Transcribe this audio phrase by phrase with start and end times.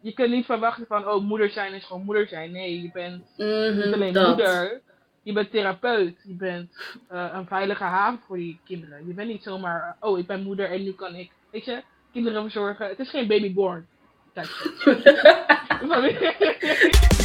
[0.00, 2.52] je kunt niet verwachten van, oh, moeder zijn is gewoon moeder zijn.
[2.52, 4.28] Nee, je bent Mhm, niet alleen dat.
[4.28, 4.80] moeder,
[5.22, 6.20] je bent therapeut.
[6.24, 6.72] Je bent
[7.08, 9.06] eh, een veilige haven voor die kinderen.
[9.06, 11.82] Je bent niet zomaar, oh, ik ben moeder en nu kan ik, weet je,
[12.12, 12.88] kinderen verzorgen.
[12.88, 13.86] Het is geen babyborn.
[14.34, 14.48] Kijk.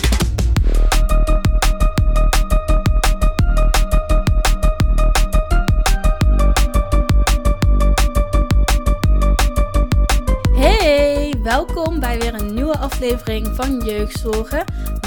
[12.78, 14.66] aflevering van Jeugdzorgen.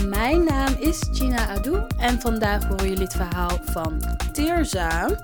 [0.09, 4.01] Mijn naam is Gina Adou en vandaag horen jullie het verhaal van
[4.33, 5.23] Teerza.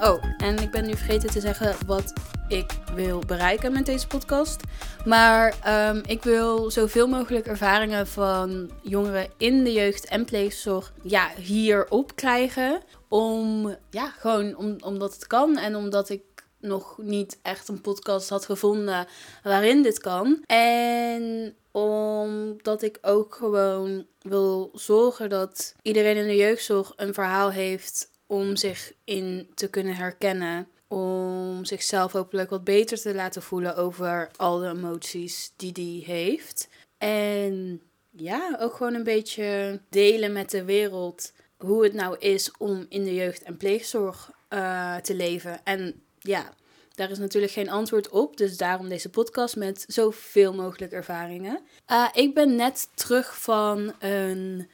[0.00, 2.12] Oh, en ik ben nu vergeten te zeggen wat
[2.48, 4.60] ik wil bereiken met deze podcast.
[5.04, 11.30] Maar ehm, ik wil zoveel mogelijk ervaringen van jongeren in de jeugd- en pleegzorg ja,
[11.36, 12.80] hierop krijgen.
[13.08, 16.22] Om, ja, gewoon om, omdat het kan en omdat ik
[16.60, 19.06] nog niet echt een podcast had gevonden
[19.42, 20.42] waarin dit kan.
[20.46, 28.10] En omdat ik ook gewoon wil zorgen dat iedereen in de jeugdzorg een verhaal heeft
[28.26, 30.68] om zich in te kunnen herkennen.
[30.88, 36.68] Om zichzelf hopelijk wat beter te laten voelen over al de emoties die die heeft.
[36.98, 37.80] En
[38.10, 43.04] ja, ook gewoon een beetje delen met de wereld hoe het nou is om in
[43.04, 45.64] de jeugd- en pleegzorg eh, te leven.
[45.64, 46.54] En ja,
[46.94, 51.60] daar is natuurlijk geen antwoord op, dus daarom deze podcast met zoveel mogelijk ervaringen.
[51.90, 54.70] Uh, ik ben net terug van een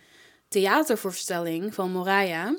[0.48, 2.56] theatervoorstelling van Moraya.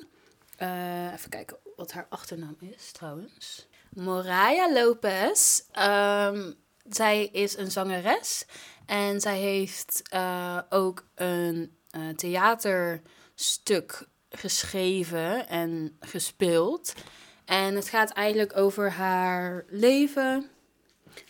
[0.62, 3.68] Uh, even kijken wat haar achternaam is trouwens.
[3.90, 5.62] Moraya Lopez.
[5.80, 6.56] Um,
[6.90, 8.46] zij is een zangeres
[8.86, 11.76] en zij heeft uh, ook een
[12.16, 16.94] theaterstuk geschreven en gespeeld.
[17.52, 20.50] En het gaat eigenlijk over haar leven,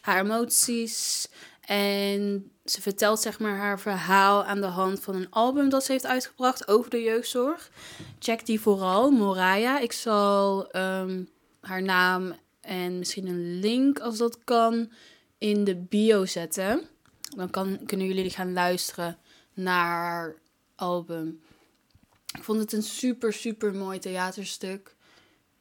[0.02, 1.28] haar emoties.
[1.66, 5.92] En ze vertelt zeg maar haar verhaal aan de hand van een album dat ze
[5.92, 7.72] heeft uitgebracht over de jeugdzorg.
[8.20, 9.80] Check die vooral, Moraya.
[9.80, 11.30] Ik zal um,
[11.62, 14.92] haar naam en misschien een link als dat kan
[15.38, 16.82] in de bio zetten.
[17.36, 19.18] Dan kan, kunnen jullie gaan luisteren
[19.54, 20.36] naar haar
[20.76, 21.42] album.
[22.38, 24.96] Ik vond het een super, super mooi theaterstuk.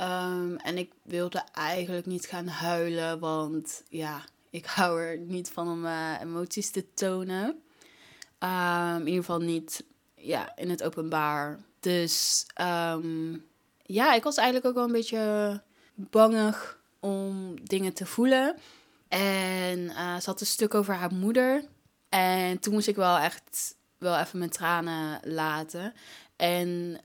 [0.00, 5.69] Um, en ik wilde eigenlijk niet gaan huilen, want ja, ik hou er niet van
[5.69, 7.62] om uh, emoties te tonen.
[8.38, 9.84] Um, in ieder geval niet
[10.15, 11.59] ja, in het openbaar.
[11.81, 13.47] Dus um,
[13.83, 15.62] ja, ik was eigenlijk ook wel een beetje
[15.94, 18.56] bangig om dingen te voelen.
[19.09, 21.65] En uh, ze had een stuk over haar moeder.
[22.09, 25.94] En toen moest ik wel echt wel even mijn tranen laten.
[26.37, 27.00] En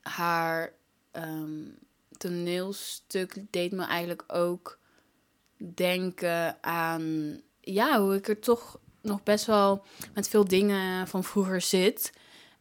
[0.00, 0.72] haar
[2.20, 4.78] toneelstuk deed me eigenlijk ook
[5.74, 11.60] denken aan ja, hoe ik er toch nog best wel met veel dingen van vroeger
[11.60, 12.12] zit.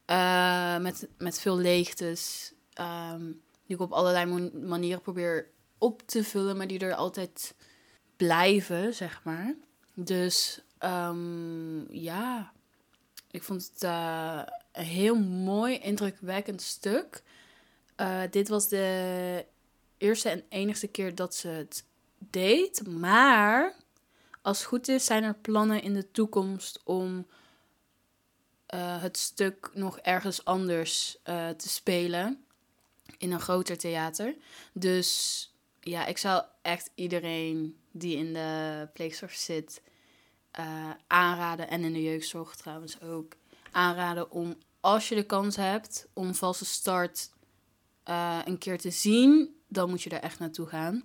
[0.06, 2.54] Uh, met, met veel leegtes.
[2.80, 7.56] Um, die ik op allerlei manieren probeer op te vullen, maar die er altijd
[8.18, 9.56] blijven, zeg maar.
[9.94, 12.52] Dus um, ja,
[13.32, 14.42] ik vond het uh,
[14.72, 17.24] een heel mooi, indrukwekkend stuk.
[18.00, 19.46] Uh, dit was de
[19.98, 21.86] eerste en enigste keer dat ze het
[22.18, 22.88] deed.
[22.88, 23.76] Maar
[24.42, 27.28] als het goed is, zijn er plannen in de toekomst om
[28.74, 32.44] uh, het stuk nog ergens anders uh, te spelen.
[33.18, 34.36] In een groter theater.
[34.74, 35.50] Dus
[35.80, 39.82] ja, ik zou echt iedereen die in de pleegzorg zit
[41.08, 41.70] aanraden.
[41.70, 43.36] En in de jeugdzorg trouwens ook.
[43.72, 47.30] Aanraden om, als je de kans hebt, om valse start
[48.10, 51.04] uh, een keer te zien, dan moet je er echt naartoe gaan.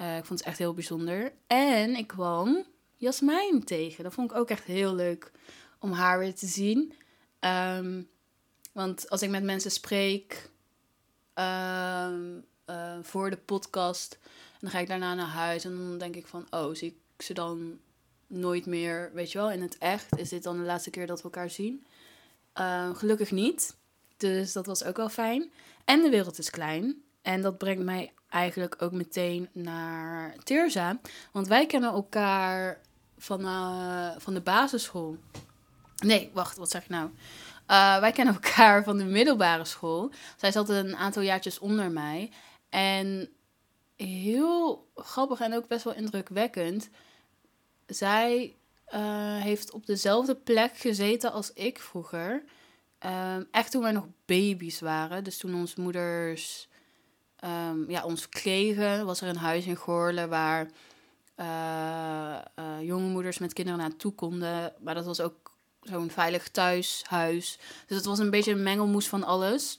[0.00, 1.32] Uh, ik vond het echt heel bijzonder.
[1.46, 2.64] En ik kwam
[2.96, 4.04] Jasmijn tegen.
[4.04, 5.32] Dat vond ik ook echt heel leuk
[5.78, 6.92] om haar weer te zien.
[7.40, 8.08] Um,
[8.72, 10.50] want als ik met mensen spreek
[11.34, 14.18] um, uh, voor de podcast,
[14.60, 17.34] dan ga ik daarna naar huis en dan denk ik van, oh, zie ik ze
[17.34, 17.78] dan
[18.26, 20.18] nooit meer, weet je wel, in het echt?
[20.18, 21.86] Is dit dan de laatste keer dat we elkaar zien?
[22.54, 23.76] Uh, gelukkig niet.
[24.16, 25.52] Dus dat was ook wel fijn.
[25.84, 27.02] En de wereld is klein.
[27.22, 31.00] En dat brengt mij eigenlijk ook meteen naar Teerza.
[31.32, 32.80] Want wij kennen elkaar
[33.18, 35.16] van, uh, van de basisschool.
[35.96, 37.10] Nee, wacht, wat zeg ik nou?
[37.70, 40.10] Uh, wij kennen elkaar van de middelbare school.
[40.36, 42.30] Zij zat een aantal jaartjes onder mij.
[42.68, 43.28] En
[43.96, 46.88] heel grappig en ook best wel indrukwekkend.
[47.86, 48.56] Zij
[48.94, 52.44] uh, heeft op dezelfde plek gezeten als ik vroeger.
[53.06, 55.24] Um, echt toen wij nog baby's waren.
[55.24, 56.68] Dus toen onze moeders
[57.44, 60.70] um, ja, ons kregen, was er een huis in Goorlen waar
[61.36, 64.72] uh, uh, jonge moeders met kinderen naartoe konden.
[64.80, 67.58] Maar dat was ook zo'n veilig thuishuis.
[67.86, 69.76] Dus het was een beetje een mengelmoes van alles.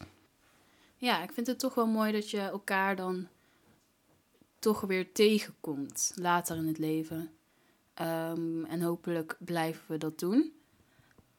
[0.95, 3.27] Ja, ik vind het toch wel mooi dat je elkaar dan
[4.59, 7.31] toch weer tegenkomt later in het leven.
[7.93, 10.56] Ehm, en hopelijk blijven we dat doen.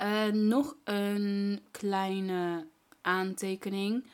[0.02, 2.66] Uh, nog een kleine
[3.00, 4.06] aantekening.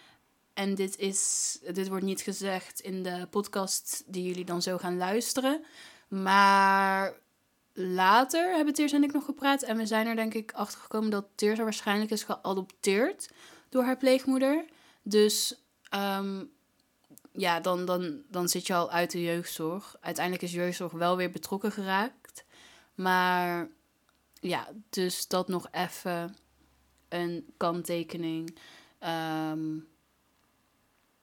[0.55, 4.97] En dit, is, dit wordt niet gezegd in de podcast die jullie dan zo gaan
[4.97, 5.65] luisteren.
[6.09, 7.15] Maar
[7.73, 9.63] later hebben Teers en ik nog gepraat.
[9.63, 13.31] En we zijn er denk ik achter gekomen dat Teers waarschijnlijk is geadopteerd
[13.69, 14.65] door haar pleegmoeder.
[15.03, 15.61] Dus
[15.95, 16.51] um,
[17.33, 19.97] ja, dan, dan, dan zit je al uit de jeugdzorg.
[20.01, 22.45] Uiteindelijk is jeugdzorg wel weer betrokken geraakt.
[22.95, 23.69] Maar
[24.49, 26.37] ja, dus dat nog even
[27.09, 28.59] een kanttekening.
[29.51, 29.87] Um,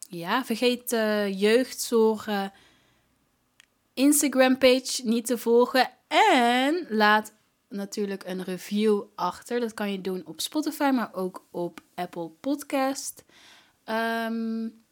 [0.07, 2.53] ja, vergeet uh, jeugdzorgen
[3.93, 5.89] Instagram page niet te volgen.
[6.07, 7.33] En laat
[7.69, 9.59] natuurlijk een review achter.
[9.59, 13.23] Dat kan je doen op Spotify, maar ook op Apple Podcast.
[13.85, 14.83] Um,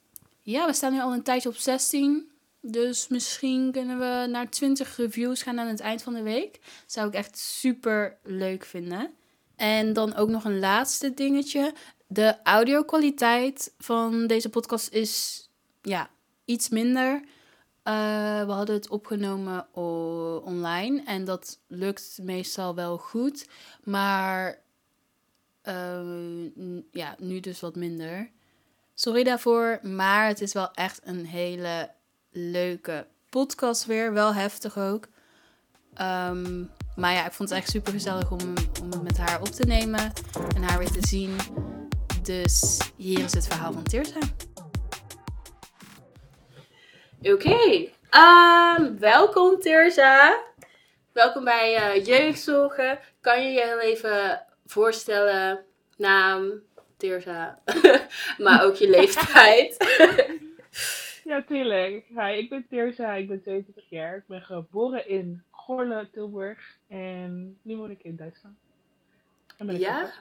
[0.42, 2.32] ja, we staan nu al een tijdje op 16.
[2.62, 6.60] Dus misschien kunnen we naar 20 reviews gaan aan het eind van de week.
[6.86, 9.14] Zou ik echt super leuk vinden.
[9.56, 11.74] En dan ook nog een laatste dingetje.
[12.08, 15.44] De audio-kwaliteit van deze podcast is
[15.82, 16.10] ja,
[16.46, 17.14] iets minder.
[17.84, 19.68] Uh, we hadden het opgenomen
[20.44, 23.48] online en dat lukt meestal wel goed.
[23.84, 24.60] Maar
[25.64, 28.32] uh, ja, nu dus wat minder.
[28.94, 31.90] Sorry daarvoor, maar het is wel echt een hele
[32.32, 34.14] leuke podcast weer.
[34.14, 35.08] Wel heftig ook.
[36.02, 39.48] Um, maar ja, ik vond het echt super gezellig om, om het met haar op
[39.48, 40.14] te nemen
[40.56, 41.36] en haar weer te zien.
[42.24, 44.20] Dus hier is het verhaal van Tirza.
[47.22, 47.94] Oké, okay.
[48.78, 50.44] um, welkom Tirza.
[51.12, 53.00] Welkom bij uh, Jeugdzorgen.
[53.22, 55.66] Kan je je heel even voorstellen,
[55.98, 56.52] naam,
[56.98, 57.60] Tirza,
[58.38, 59.78] maar ook je leeftijd?
[61.30, 62.06] Ja, tuurlijk.
[62.08, 64.16] Hi, ik ben Tirza, ik ben 22 jaar.
[64.16, 66.78] Ik ben geboren in Gorle, Tilburg.
[66.88, 68.58] En nu woon ik in Duitsland.
[69.58, 70.12] En ben ik ja?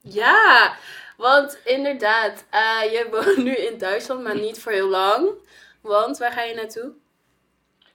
[0.00, 0.76] Ja,
[1.16, 5.28] want inderdaad, uh, je woont nu in Duitsland, maar niet voor heel lang.
[5.80, 6.92] Want waar ga je naartoe?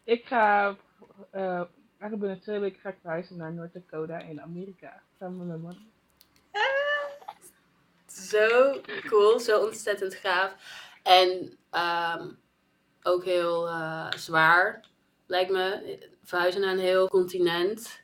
[0.04, 0.76] Ik ga,
[1.36, 1.62] uh,
[2.00, 5.02] eigenlijk binnen twee weken ga ik reizen naar North Dakota in Amerika.
[5.20, 5.78] Samen met mijn man.
[6.52, 7.36] Ah,
[8.08, 10.56] zo cool, zo ontzettend gaaf.
[11.04, 12.38] En um,
[13.04, 14.86] ook heel uh, zwaar,
[15.26, 15.98] lijkt me.
[16.24, 18.04] Verhuizen naar een heel continent.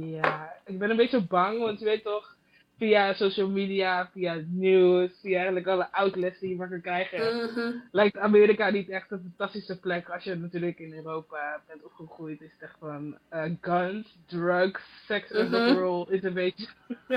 [0.00, 2.36] Ja, ik ben een beetje bang, want je weet toch,
[2.78, 7.34] via social media, via het nieuws, via eigenlijk alle outlets die je maar kan krijgen,
[7.36, 12.40] mm lijkt Amerika niet echt een fantastische plek als je natuurlijk in Europa bent opgegroeid.
[12.40, 16.06] Is het echt van uh, guns, drugs, sex and mm -hmm.
[16.08, 16.66] is een beetje,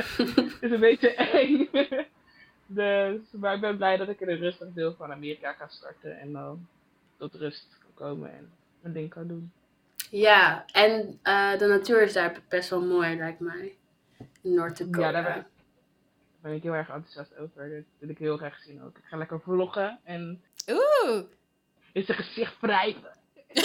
[0.62, 1.70] is een beetje eng.
[2.68, 6.20] dus, maar ik ben blij dat ik in een rustig deel van Amerika ga starten
[6.20, 6.68] en dan
[7.18, 9.52] tot rust kan komen en een ding kan doen.
[10.10, 13.76] Ja, en uh, de natuur is daar best wel mooi, lijkt mij.
[14.42, 15.00] Noord-Dakota.
[15.00, 15.46] Ja, daar
[16.42, 17.70] ben, ik heel erg enthousiast over.
[17.70, 18.98] Dat wil ik heel graag zien ook.
[18.98, 20.42] Ik ga lekker vloggen en...
[20.70, 21.24] Oeh!
[21.92, 23.12] In zijn gezicht wrijven.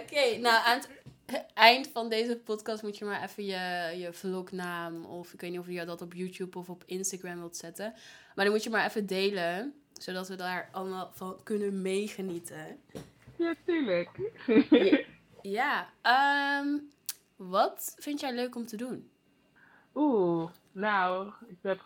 [0.00, 0.88] Oké, nou aan het
[1.54, 5.60] eind van deze podcast moet je maar even je, je vlognaam of ik weet niet
[5.60, 7.92] of je dat op YouTube of op Instagram wilt zetten.
[8.34, 12.78] Maar dan moet je maar even delen, zodat we daar allemaal van kunnen meegenieten.
[13.36, 14.10] Ja, tuurlijk.
[15.42, 15.88] ja,
[16.62, 16.90] um,
[17.36, 19.10] wat vind jij leuk om te doen?
[19.94, 21.78] Oeh, nou, ik ben,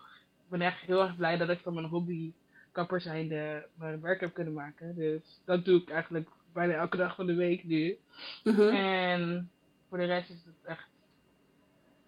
[0.48, 2.32] ben echt heel erg blij dat ik van mijn hobby
[2.72, 4.94] kapper zijnde mijn werk heb kunnen maken.
[4.94, 7.98] Dus dat doe ik eigenlijk bijna elke dag van de week nu.
[8.44, 8.68] Mhm.
[8.68, 9.50] En
[9.88, 10.86] voor de rest is het echt.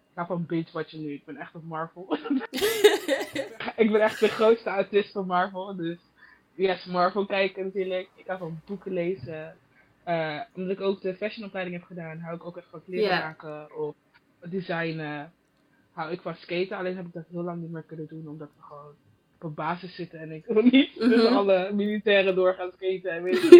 [0.09, 1.13] Ik ga van binge je nu.
[1.13, 2.13] Ik ben echt op Marvel.
[3.83, 5.75] ik ben echt de grootste autist van Marvel.
[5.75, 5.99] Dus
[6.53, 8.09] yes, Marvel kijken natuurlijk.
[8.15, 9.55] Ik ga van boeken lezen.
[10.07, 13.77] Uh, omdat ik ook de fashionopleiding heb gedaan, hou ik ook echt van kleren maken
[13.77, 13.95] of
[14.39, 15.33] designen.
[15.91, 18.49] Hou ik van skaten, alleen heb ik dat heel lang niet meer kunnen doen, omdat
[18.55, 18.95] we gewoon
[19.43, 21.35] op een basis zitten en ik wil niet mm -hmm.
[21.35, 23.59] alle militairen door gaan skaten en weet ik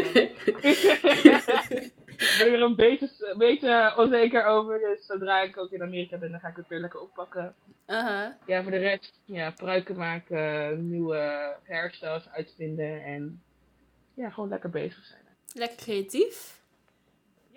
[2.22, 6.18] Ik ben er een beetje, een beetje onzeker over, dus zodra ik ook in Amerika
[6.18, 7.56] ben, dan ga ik het weer lekker oppakken.
[7.88, 8.28] Uh -huh.
[8.46, 13.44] Ja, voor de rest, ja, pruiken maken, nieuwe hairstyles uitvinden en
[14.14, 15.22] ja, gewoon lekker bezig zijn.
[15.54, 16.62] Lekker creatief.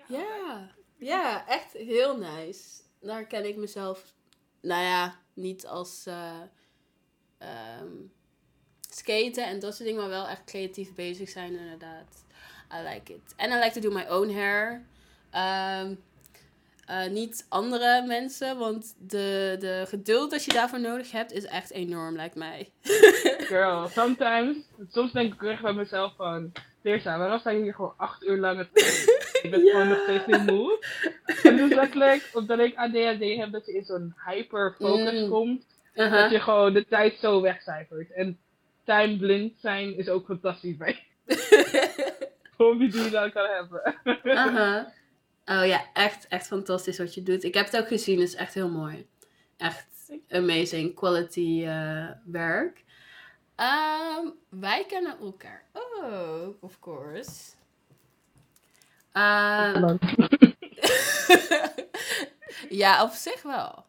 [0.07, 0.69] Ja.
[0.97, 2.81] ja, echt heel nice.
[3.01, 4.13] Daar ken ik mezelf,
[4.61, 6.41] nou ja, niet als uh,
[7.81, 8.11] um,
[8.95, 12.23] skaten en dat soort dingen, maar wel echt creatief bezig zijn inderdaad.
[12.73, 13.33] I like it.
[13.37, 14.81] And I like to do my own hair.
[15.83, 15.97] Um,
[16.85, 18.57] eh, niet andere mensen.
[18.57, 22.69] Want de, de geduld dat je daarvoor nodig hebt is echt enorm, lijkt mij.
[23.51, 24.57] Girl, sometimes,
[24.91, 26.51] soms denk ik echt bij mezelf van,
[26.83, 28.69] Teersa, waarom sta je hier gewoon acht uur lang het
[29.41, 29.71] Ik ben Ja.
[29.71, 30.79] gewoon nog steeds niet moe.
[31.43, 35.29] En dus letterlijk, omdat ik ADHD heb, dat je in zo'n hyperfocus Mm.
[35.29, 36.21] komt, Uh-huh.
[36.21, 38.11] dat je gewoon de tijd zo wegcijfert.
[38.11, 38.39] En
[38.85, 41.03] time blind zijn is ook fantastisch bij
[42.57, 43.95] wie die dan kan hebben.
[44.37, 44.93] Aha.
[45.45, 47.43] Oh ja, echt, echt fantastisch wat je doet.
[47.43, 49.07] Ik heb het ook gezien, het is echt heel mooi.
[49.57, 52.83] Echt amazing quality eh, werk.
[53.55, 57.31] Ehm, wij kennen elkaar ook, of course.
[59.11, 59.75] Eh,
[62.69, 63.85] ja, op zich wel.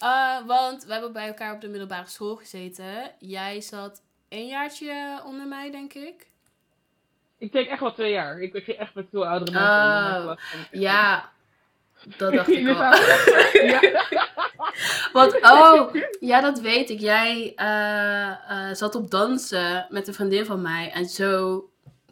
[0.00, 3.10] Eh, want we hebben bij elkaar op de middelbare school gezeten.
[3.18, 6.26] Jij zat een jaartje onder mij, denk ik.
[7.38, 8.40] Ik denk echt wel twee jaar.
[8.40, 10.30] Ik ben echt met veel oudere mensen.
[10.30, 10.36] Oh.
[10.70, 11.30] Ja,
[12.16, 12.74] dat dacht ik al.
[13.66, 14.06] ja.
[15.12, 17.00] Want, oh, ja, dat weet ik.
[17.00, 20.90] Jij eh, eh, zat op dansen met een vriendin van mij.
[20.92, 21.64] En zo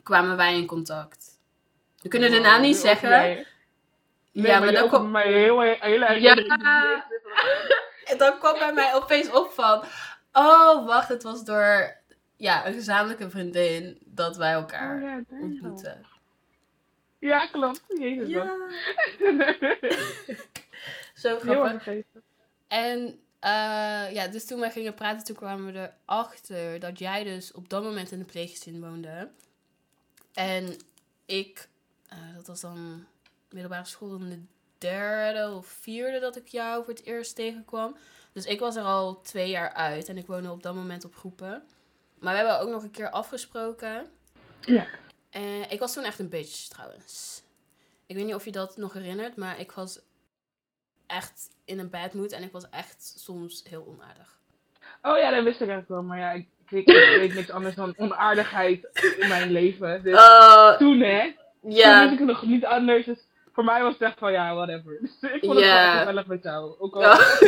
[0.03, 1.27] kwamen wij in contact.
[2.03, 3.11] We kunnen de naam niet zeggen.
[3.11, 3.47] nee.
[4.33, 4.61] Ja,
[5.01, 6.35] maar, heel, heel erg Ja.
[8.05, 9.85] In- dan kwam bij mij opeens op van...
[10.33, 11.97] Oh, wacht, het was door
[12.37, 15.43] ja, een gezamenlijke vriendin dat wij elkaar Oh ja, damn.
[15.43, 16.07] ontmoetten.
[17.19, 17.83] Ja, klopt.
[17.99, 18.57] Jezus, Ja,
[21.15, 22.05] zo grappig.
[22.69, 27.53] En eh, ja, dus toen wij gingen praten, toen kwamen we erachter dat jij dus
[27.53, 29.31] op dat moment in een pleeggezin woonde.
[30.35, 30.77] En
[31.27, 31.69] ik,
[32.09, 33.07] eh, dat was dan
[33.51, 34.41] middelbare school, in de
[34.79, 37.97] derde of vierde dat ik jou voor het eerst tegenkwam.
[38.33, 41.15] Dus ik was er al twee jaar uit en ik woonde op dat moment op
[41.15, 41.63] groepen.
[42.19, 44.07] Maar we hebben ook nog een keer afgesproken.
[44.61, 44.87] Ja.
[45.31, 47.43] En ik was toen echt een bitch trouwens.
[48.07, 50.01] Ik weet niet of je dat nog herinnert, maar ik was
[51.07, 54.39] echt in een bad mood en ik was echt soms heel onaardig.
[55.03, 56.03] Oh ja, dat wist ik eigenlijk wel.
[56.03, 60.03] Maar ja, ik, ik, weet- ik weet niks anders dan onaardigheid in mijn leven.
[60.03, 61.35] Dus Oh, toen, hè.
[61.63, 62.09] Toen ja.
[62.09, 63.05] wist ik nog niet anders.
[63.07, 63.27] Dus
[63.59, 64.99] voor mij was het echt van, ja, whatever.
[65.01, 65.91] Dus ik vond het Ja.
[65.93, 66.75] wel gezellig met jou.
[66.79, 67.41] Ook al Oh.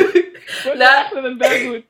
[0.77, 1.25] Nou.
[1.25, 1.83] een bad mood.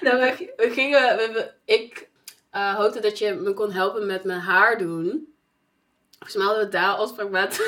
[0.00, 2.08] Nou, we, we gingen, we- we- ik
[2.50, 5.34] eh, hoopte dat je me kon helpen met mijn haar doen.
[6.18, 7.60] Volgens mij hadden we daar afspraak met.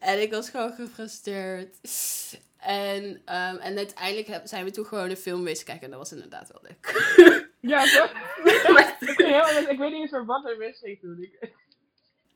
[0.00, 1.76] en ik was gewoon gefrustreerd.
[2.58, 5.80] En, ehm, en uiteindelijk heb- zijn we toen gewoon een film kijken.
[5.80, 7.45] En dat was inderdaad wel leuk.
[7.66, 8.12] Ja, toch?
[9.00, 11.18] Ik, ging heel, ik weet niet eens voor wat er misging toen.
[11.22, 11.52] Ik,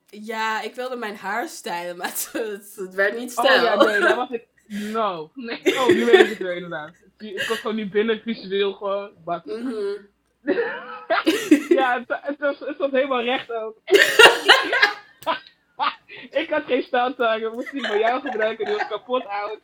[0.07, 3.63] ja, ik wilde mijn haar stijlen, maar het, werd niet oh stijl.
[3.63, 4.47] ja, nee, dat was ik.
[4.67, 5.31] No.
[5.35, 5.61] Nee.
[5.65, 6.91] Oh, nu weet ik het weer inderdaad.
[7.19, 9.11] Ik kom gewoon niet binnen visueel gewoon.
[9.25, 9.45] Wat?
[9.45, 9.97] Mhm.
[11.69, 13.77] Ja, het, het, was, het was helemaal recht ook.
[16.31, 19.59] ik had geen staaltang, ik moest die van jou gebruiken, die was kapot oud.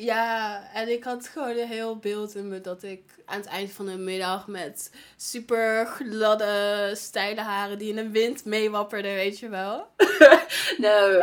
[0.00, 3.72] Ja, en ik had gewoon een heel beeld in me dat ik aan het eind
[3.72, 9.48] van de middag met super gladde, steile haren die in de wind meewapperden, weet je
[9.48, 9.86] wel.
[10.78, 11.22] nou,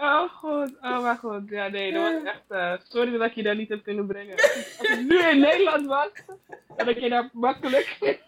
[0.00, 1.42] Oh god, oh mijn god.
[1.48, 2.42] Ja, nee, dat was echt.
[2.48, 4.34] eh, sorry dat ik je daar niet heb kunnen brengen.
[4.78, 6.08] Als ik nu in Nederland was,
[6.76, 8.18] had ik je daar makkelijk mee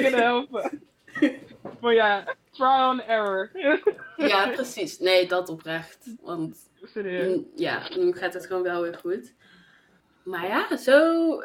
[0.00, 0.82] kunnen helpen.
[1.80, 3.50] Maar ja, trial and error.
[4.16, 4.98] ja, precies.
[4.98, 6.06] Nee, dat oprecht.
[6.22, 7.40] Want Serieus.
[7.56, 9.32] ja, nu gaat het gewoon wel weer goed.
[10.24, 11.40] Maar ja, zo.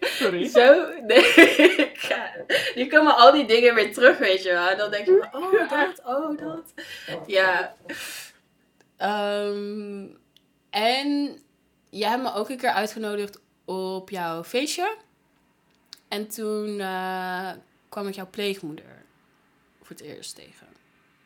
[0.00, 0.48] Sorry.
[0.58, 1.92] Zo, nee.
[2.74, 4.68] Nu komen al die dingen weer terug, weet je wel.
[4.68, 6.72] En dan denk je van, oh dat, oh dat.
[7.26, 7.76] Ja.
[8.96, 10.06] Ehm,
[10.70, 11.38] en
[11.90, 14.96] jij hebt me ook een keer uitgenodigd op jouw feestje.
[16.08, 17.50] En toen eh,
[17.92, 19.04] kwam ik jouw pleegmoeder
[19.78, 20.66] voor het eerst tegen.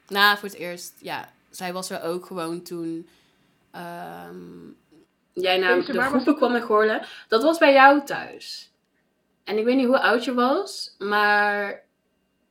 [0.08, 1.32] Nou, voor het eerst, ja.
[1.50, 3.08] Zij was er ook gewoon toen
[3.70, 4.37] ehm,
[5.32, 7.06] jij naar de groepen kwam in Goorlen.
[7.28, 8.73] Dat was bij jou thuis.
[9.44, 11.82] En ik weet niet hoe oud je was, maar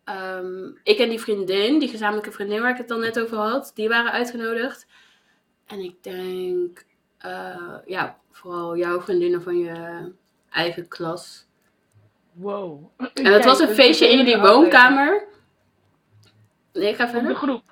[0.04, 3.72] ehm, ik en die vriendin, die gezamenlijke vriendin waar ik het dan net over had,
[3.74, 4.86] die waren uitgenodigd.
[5.66, 6.86] En ik denk,
[7.18, 10.12] eh, ja, vooral jouw vriendinnen van je
[10.50, 11.46] eigen klas.
[12.36, 12.90] Wow.
[13.14, 15.24] En het was een feestje in jullie woonkamer.
[16.74, 17.36] Nee, ik ga Op de verder.
[17.36, 17.64] groep.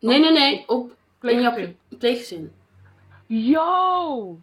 [0.00, 1.78] Nee, nee, nee, op in jouw Pleeggezin.
[1.98, 2.52] pleeggezin.
[3.26, 4.38] Yo!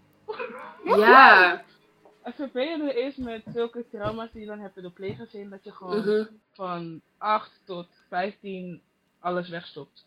[0.86, 1.64] Ja.
[2.22, 5.72] Het vervelende is met zulke trauma's die je dan hebt in de pleeggezin, dat je
[5.72, 8.82] gewoon mhm, van 8 tot 15
[9.20, 10.06] alles wegstopt.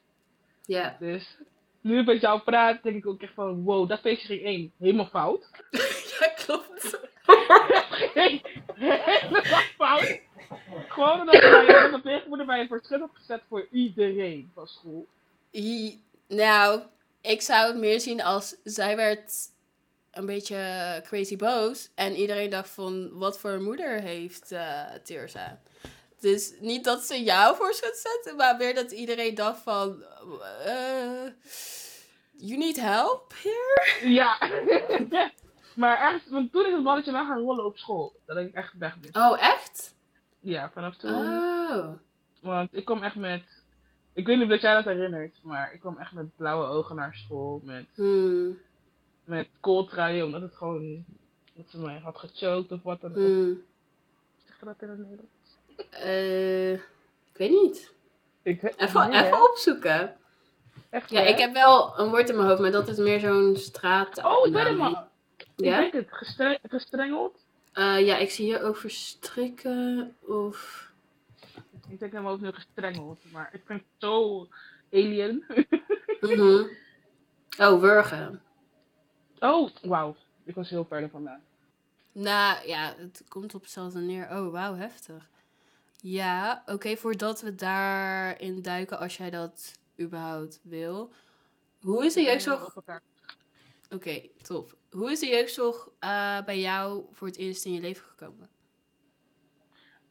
[0.65, 0.97] Ja.
[0.99, 1.37] Dus
[1.81, 4.73] nu ik met jou praat, denk ik ook echt van, wow, dat feestje ging één,
[4.79, 5.51] helemaal fout.
[6.21, 7.01] Ja, klopt.
[8.75, 10.19] Helemaal fout.
[10.89, 15.07] Gewoon omdat wij- de pleegmoeder bij een verschil had gezet voor iedereen van school.
[15.53, 16.81] I- Nou,
[17.21, 19.33] ik zou het meer zien als zij werd
[20.11, 21.91] een beetje crazy boos.
[21.95, 25.61] En iedereen dacht van, wat voor moeder heeft eh Tirza?
[26.21, 30.03] Dus niet dat ze jou voor schut zetten, maar meer dat iedereen dacht van...
[30.65, 31.27] eh
[32.37, 34.09] you need help here?
[34.13, 34.39] Ja.
[35.77, 38.13] maar echt, want toen is het balletje wel gaan rollen op school.
[38.27, 39.23] Dat ik echt weg ben.
[39.23, 39.95] Oh, echt?
[40.41, 41.11] Ja, vanaf toen.
[41.15, 41.89] Oh.
[42.41, 43.43] Want ik kwam echt met.
[44.13, 47.15] Ik weet niet of jij dat herinnert, maar ik kwam echt met blauwe ogen naar
[47.15, 47.61] school.
[47.65, 48.59] Met, Hmm.
[49.25, 51.05] met kooltruien, omdat het gewoon.
[51.55, 53.17] Dat ze mij had gechoked of wat dan ook.
[53.17, 53.63] Hmm.
[54.47, 55.31] Zeg je dat in het Nederlands?
[55.91, 57.93] Eh, ik weet niet.
[58.43, 60.17] Ik, Even, Nee, even opzoeken.
[60.91, 61.27] Echt, Ja, hè?
[61.29, 64.25] ik heb wel een woord in mijn hoofd, maar dat is meer zo'n straat.
[64.25, 64.97] Oh, ik weet het
[65.57, 65.81] Ik Ja?
[65.81, 66.07] denk het.
[66.11, 67.45] Gestre- gestrengeld.
[67.73, 70.83] Eh, ja, ik zie hier ook verstrikken of...
[71.89, 73.21] Ik denk helemaal nu gestrengeld.
[73.33, 74.49] Maar ik vind het zo
[74.93, 75.45] alien.
[76.21, 76.65] Mhm.
[77.59, 78.43] Oh, wurgen.
[79.39, 80.17] oh, wauw.
[80.45, 81.41] Ik was heel verder vandaan.
[82.13, 84.29] Nou, ja, het komt op hetzelfde neer.
[84.31, 85.29] Oh, wauw, heftig.
[86.01, 91.13] Ja, oké, voordat we daarin duiken, als jij dat überhaupt wil.
[91.81, 92.67] Hoe is jeugdzorg...
[92.67, 93.03] Op elkaar.
[93.91, 94.77] Oké, top.
[94.95, 98.49] Hoe is de jeugdzorg eh, bij jou voor het eerst in je leven gekomen?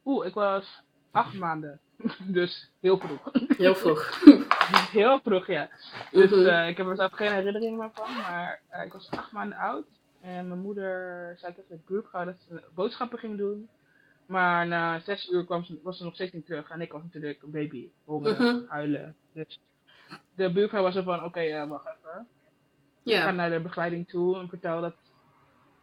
[0.04, 1.80] Oeh, ik was acht maanden.
[2.38, 3.30] Dus heel vroeg.
[3.56, 4.20] Heel vroeg.
[4.98, 5.68] heel vroeg, ja.
[6.10, 6.46] Dus Mhm.
[6.46, 8.12] eh, ik heb er zelf geen herinneringen meer van.
[8.16, 9.86] Maar eh, ik was acht maanden oud.
[10.20, 13.68] En mijn moeder zei tegen de buurvrouw dat ze boodschappen ging doen.
[14.26, 16.70] Maar na zes uur kwam ze, was ze nog steeds niet terug.
[16.70, 17.88] En ik was natuurlijk een baby.
[18.04, 18.68] Hongeren, Mhm.
[18.70, 19.16] huilen.
[19.32, 19.60] Dus
[20.34, 22.28] de buurvrouw was er van, oké, eh, wacht even.
[23.04, 23.30] Ik ga Ja.
[23.30, 24.94] naar de begeleiding toe en vertel dat,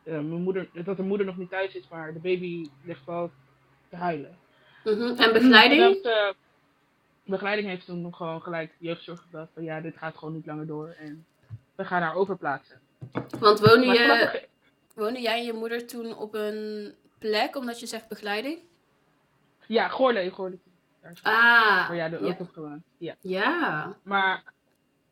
[0.03, 1.87] eh, mijn moeder, dat de moeder nog niet thuis is.
[1.87, 3.31] Maar de baby ligt wel
[3.89, 4.37] te huilen.
[4.83, 5.01] Mhm.
[5.01, 5.81] En begeleiding?
[6.03, 6.33] Dat, eh,
[7.25, 10.67] begeleiding heeft toen nog gewoon gelijk jeugdzorg gebeld van ja, dit gaat gewoon niet langer
[10.67, 11.25] door en
[11.75, 12.79] we gaan haar overplaatsen.
[13.39, 14.47] Want woonde, Maar je, gelukkig-
[14.95, 18.59] woonde jij en je moeder toen op een plek, omdat je zegt begeleiding?
[19.67, 20.57] ja, Goorle, Goorle.
[21.21, 22.27] Ah, waar jij er ja.
[22.27, 22.83] ook op gewoond.
[22.97, 23.15] Ja.
[23.21, 23.95] Ja.
[24.03, 24.43] Maar,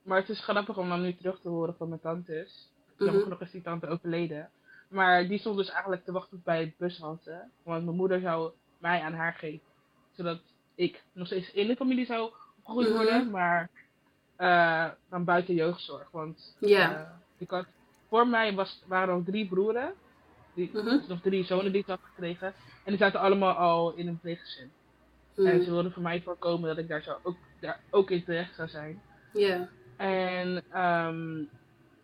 [0.04, 2.70] maar het is grappig om dan nu terug te horen van mijn tantes.
[2.96, 3.04] Mhm.
[3.04, 4.50] Jammer genoeg is die tante overleden.
[4.88, 7.44] Maar die stond dus eigenlijk te wachten bij het bushalte.
[7.64, 9.68] Want mijn moeder zou mij aan haar geven.
[10.12, 10.40] Zodat
[10.76, 12.98] ik nog steeds in de familie zou opgegroeid Mhm.
[12.98, 13.30] worden.
[13.32, 13.70] Maar
[14.36, 16.12] eh, dan buiten jeugdzorg.
[16.12, 17.02] Want eh,
[17.38, 17.66] ik had,
[18.08, 19.94] voor mij was, waren er drie broeren.
[20.54, 20.84] Die, Mhm.
[20.86, 22.48] dus nog drie zonen die ik had gekregen.
[22.84, 24.72] En die zaten allemaal al in een pleeggezin.
[25.36, 25.62] En Mhm.
[25.64, 28.68] ze wilden voor mij voorkomen dat ik daar, zou, ook, daar ook in terecht zou
[28.68, 29.02] zijn.
[29.34, 29.70] Ja.
[30.00, 31.38] En ehm,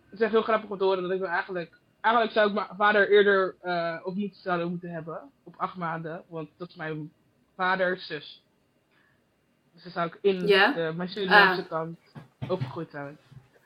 [0.10, 1.78] het is echt heel grappig om te horen dat ik dan eigenlijk...
[2.02, 5.22] Eigenlijk zou ik mijn vader eerder eh opnieuw zouden moeten hebben.
[5.44, 6.24] Op acht maanden.
[6.28, 7.12] Want dat is mijn
[7.56, 8.44] vaders zus.
[9.74, 11.68] Dus dan zou ik in de, mijn Surinaamse Ah.
[11.70, 12.00] kant
[12.48, 13.18] opgegroeid zijn.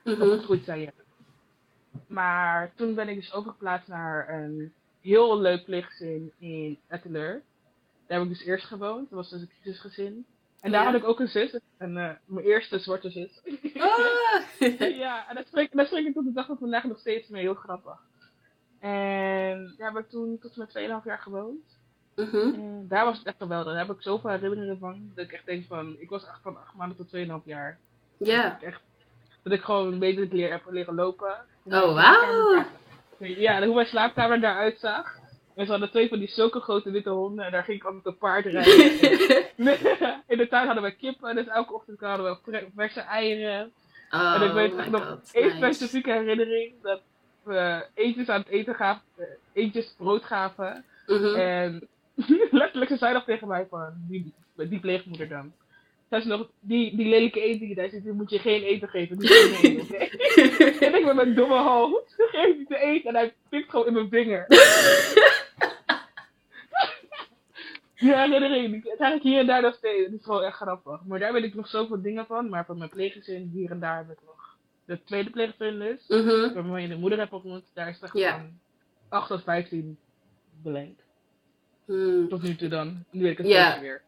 [0.03, 0.21] Mhm.
[0.21, 0.91] Opgegroeid zijn, ja.
[2.07, 7.41] Maar toen ben ik dus overgeplaatst naar een heel leuk pleeggezin in Etteleur.
[8.07, 9.09] Daar heb ik dus eerst gewoond.
[9.09, 10.25] Dat was dus een crisisgezin.
[10.61, 10.91] En daar Ja.
[10.91, 11.59] had ik ook een zus.
[11.77, 13.41] En, eh, mijn eerste zwarte zus.
[13.77, 13.99] Ah.
[15.03, 17.41] ja, en daar spreek, daar spreek ik tot de dag van vandaag nog steeds mee.
[17.41, 17.99] Heel grappig.
[18.79, 21.77] En daar heb ik toen tot en met 2,5 jaar gewoond.
[22.15, 22.37] Mhm.
[22.53, 23.73] En daar was het echt geweldig.
[23.73, 25.11] Daar heb ik zoveel herinneringen van.
[25.15, 27.77] Dat ik echt denk van, ik was echt van 8 maanden tot 2,5 jaar.
[28.17, 28.43] Ja.
[28.43, 28.81] Dat ik, echt,
[29.43, 31.31] dat ik gewoon beetje leer, heb leren lopen.
[31.31, 32.65] Oh, mijn wauw.
[33.17, 35.17] Ja, hoe mijn slaapkamer eruit zag.
[35.59, 37.45] En ze hadden twee van die zulke grote witte honden.
[37.45, 38.91] En daar ging ik altijd op paard rijden.
[40.27, 41.35] In de tuin hadden we kippen.
[41.35, 43.71] Dus elke ochtend hadden we verse eieren.
[44.11, 46.73] Oh, en ik weet my echt nog één specifieke herinnering.
[46.81, 47.01] Dat
[47.43, 49.01] we eentjes aan het eten gaven.
[49.17, 50.83] eh, Eentjes brood gaven.
[51.07, 51.35] Mhm.
[51.35, 51.87] En
[52.51, 55.51] letterlijk ze zei nog tegen mij van, die, die pleegmoeder dan.
[56.09, 59.15] Ze nog, die, die lelijke eten die daar zit, die moet je geen eten geven.
[59.15, 63.15] Moet je niet eten, en ik met mijn domme hoofd, geef die te eten en
[63.15, 64.45] hij pikt gewoon in mijn vinger.
[67.99, 70.05] Die herinnering, het eigenlijk hier en daar nog steeds.
[70.05, 71.03] Het is gewoon echt grappig.
[71.05, 72.49] Maar daar weet ik nog zoveel dingen van.
[72.49, 76.07] Maar van mijn pleeggezin, hier en daar heb ik nog de tweede pleeggezin dus.
[76.07, 76.53] Mhm.
[76.53, 77.63] Waarmee je de moeder hebt ontmoet.
[77.73, 78.31] Daar is echt Ja.
[78.37, 78.59] van
[79.09, 79.97] 8 tot 15
[80.63, 81.01] belenkt.
[81.85, 82.29] Hmm.
[82.29, 83.03] Tot nu toe dan.
[83.11, 83.69] Nu weet ik het Ja.
[83.69, 84.01] steeds weer.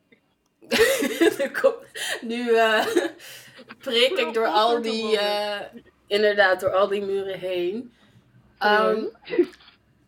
[2.22, 2.86] Er nu eh,
[3.84, 5.60] prik ik door al die, eh,
[6.08, 7.94] inderdaad, door al die muren heen.
[8.58, 9.04] Ehm,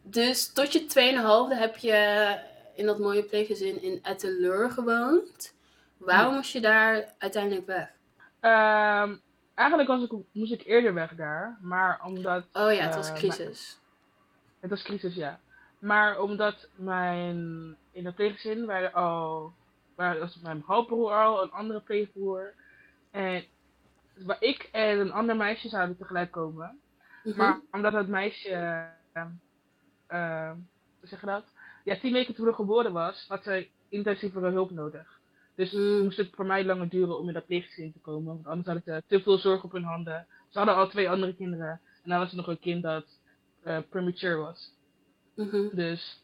[0.01, 2.35] dus tot je 2,5 heb je
[2.75, 5.55] in dat mooie pleeggezin in Etteleur gewoond.
[5.97, 7.91] Waarom moest je daar uiteindelijk weg?
[8.39, 9.15] Ehm,
[9.53, 11.57] eigenlijk was ik, moest ik eerder weg daar.
[11.61, 12.45] Maar omdat...
[12.53, 13.79] Oh ja, het was eh, crisis.
[14.59, 15.39] Het was crisis, ja.
[15.79, 17.37] Maar omdat mijn,
[17.91, 19.53] in dat pleeggezin waren al,
[19.95, 22.53] waar was mijn halfbroer al, een andere pleegbroer.
[23.11, 23.45] En
[24.17, 26.79] waar ik en een ander meisje zouden tegelijk komen.
[27.23, 27.37] Mhm.
[27.37, 28.49] Maar omdat dat meisje,
[30.07, 30.51] eh,
[30.99, 31.52] hoe zeg je dat?
[31.83, 35.19] Ja, tien weken toen ze geboren was, had zij intensievere hulp nodig.
[35.55, 36.01] Dus Mm.
[36.03, 38.33] moest het voor mij langer duren om in dat pleeggezin te komen.
[38.33, 40.27] Want anders hadden ze te veel zorg op hun handen.
[40.49, 41.81] Ze hadden al twee andere kinderen.
[42.03, 43.05] En dan was er nog een kind dat
[43.63, 44.73] eh, premature was.
[45.35, 45.75] Mhm.
[45.75, 46.23] Dus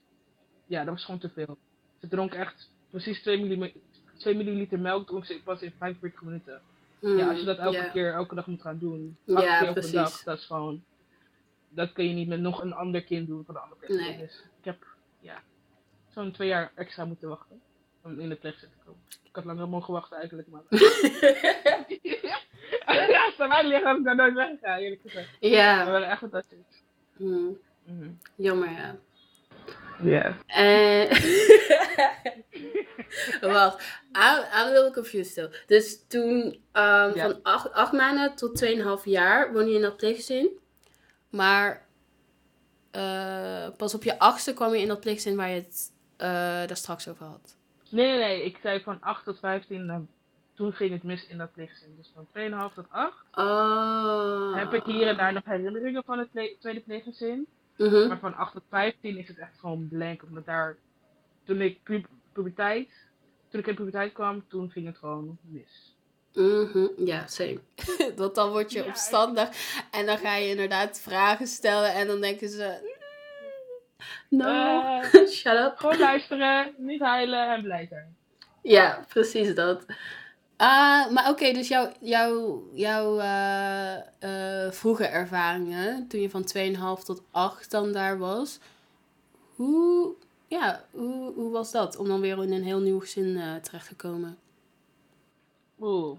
[0.65, 1.58] ja, dat was gewoon te veel.
[2.00, 3.82] Ze dronk echt precies 2 milliliter,
[4.17, 6.62] 2 milliliter melk dronk ze pas in 45 minuten.
[7.00, 9.86] Ja, als je dat elke Mm, keer, elke dag moet gaan doen, Ja, op precies.
[9.91, 10.84] een dag, dat is gewoon,
[11.69, 14.00] dat kun je niet met nog een ander kind doen van de andere plek.
[14.00, 14.17] Nee.
[14.17, 14.86] Dus ik heb,
[15.19, 15.41] ja,
[16.23, 17.62] zo'n twee jaar extra moeten wachten
[18.03, 19.01] om in de pleegzin te komen.
[19.23, 20.62] Ik had langer mogen wachten eigenlijk, maar...
[23.12, 25.29] ja, als het aan mij ligt, had ik daar nooit weggegaan, eerlijk gezegd.
[25.39, 25.91] Ja.
[25.91, 26.82] wel echt wat dat is.
[27.17, 28.10] Mm, Mhm.
[28.36, 28.95] jammer, ja.
[30.03, 30.38] Ja.
[30.47, 31.08] En...
[33.51, 33.82] Wacht,
[34.13, 35.49] I'm, I'm a little confused still.
[35.67, 37.23] Dus toen, ehm, Ja.
[37.29, 40.60] van acht, acht maanden tot 2,5 jaar woon je in dat pleeggezin.
[41.29, 41.88] Maar
[42.91, 45.98] eh, pas op je achtste kwam je in dat pleeggezin waar je het eh,
[46.67, 47.58] daar straks over had.
[47.89, 50.08] Nee, nee, nee, ik zei van 8 tot 15, dan,
[50.55, 51.95] toen ging het mis in dat pleegzin.
[51.97, 52.27] Dus van
[52.69, 54.55] 2,5 tot 8 Oh.
[54.55, 57.47] heb ik hier en daar nog herinneringen van het ple- tweede pleeggezin.
[57.77, 58.08] Mhm.
[58.08, 60.23] Maar van 8 tot 15 is het echt gewoon blank.
[60.23, 60.77] Omdat daar,
[61.45, 62.89] toen ik pu puberteit,
[63.49, 65.95] toen ik in puberteit kwam, toen ging het gewoon mis.
[66.34, 67.60] Mhm, Ja, same.
[68.15, 69.49] Want dan word je Ja, opstandig
[69.91, 72.97] en dan ga je inderdaad vragen stellen en dan denken ze...
[74.29, 75.73] "Mm, No, Eh, shut up.
[75.77, 78.15] gewoon luisteren, niet huilen en blij zijn.
[78.62, 79.85] Ja, precies dat.
[80.57, 83.95] Ah, maar oké, dus jouw, jouw, jouw eh,
[84.65, 88.59] eh, vroege ervaringen, toen je van 2,5 tot 8 dan daar was,
[89.55, 90.15] hoe,
[90.47, 93.95] ja, hoe, hoe was dat om dan weer in een heel nieuw gezin terecht te
[93.95, 94.38] komen?
[95.79, 96.17] Oeh.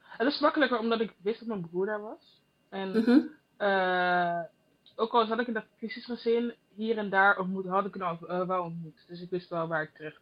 [0.00, 2.40] Het is makkelijker omdat ik wist dat mijn broer daar was.
[2.68, 3.20] En Mhm.
[4.96, 8.46] ook al zat ik in dat crisisgezin, hier en daar ontmoet, had ik al eh,
[8.46, 9.04] wel ontmoet.
[9.08, 10.20] Dus ik wist wel waar ik terecht...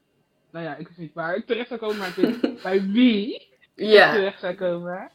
[0.51, 3.35] Nou ja, ik wist niet waar ik terecht zou komen, maar ik wist bij wie
[3.75, 4.13] ik Ja.
[4.13, 5.11] terecht zou komen.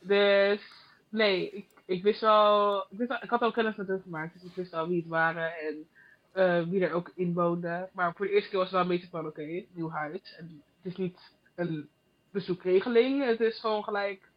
[0.00, 0.60] Dus
[1.08, 4.32] nee, ik, ik wist wel, ik, wist wel- ik had al kennis met hun gemaakt,
[4.32, 5.88] dus ik wist al wie het waren en
[6.32, 7.88] eh, wie er ook in woonde.
[7.92, 10.34] Maar voor de eerste keer was het wel een beetje van, oké, nieuw huis.
[10.38, 11.88] En het is niet een
[12.30, 14.28] bezoekregeling, het is gewoon gelijk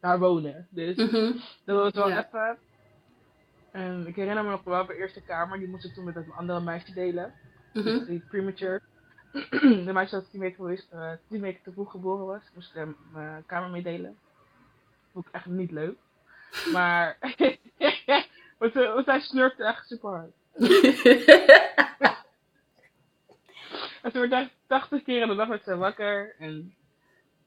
[0.00, 0.66] daar wonen.
[0.70, 1.32] Dus Mhm.
[1.64, 2.26] dat was wel Ja.
[2.26, 2.58] even.
[3.72, 6.32] En ik herinner me nog wel de eerste kamer, die moest ik toen met een
[6.32, 7.34] andere meisje delen.
[7.72, 8.04] Mhm.
[8.04, 8.80] Die premature.
[9.86, 12.74] de meisje dat tien weken, geweest, eh, tien weken te vroeg geboren was, moest ik
[12.76, 14.18] hem mijn kamer meedelen.
[15.12, 15.96] Vond ik echt niet leuk.
[16.72, 17.16] Maar,
[18.58, 20.32] want, eh, want hij snurkte echt super hard.
[24.02, 26.34] En ze werd echt 80 keer in de dag werd ze wakker.
[26.38, 26.74] En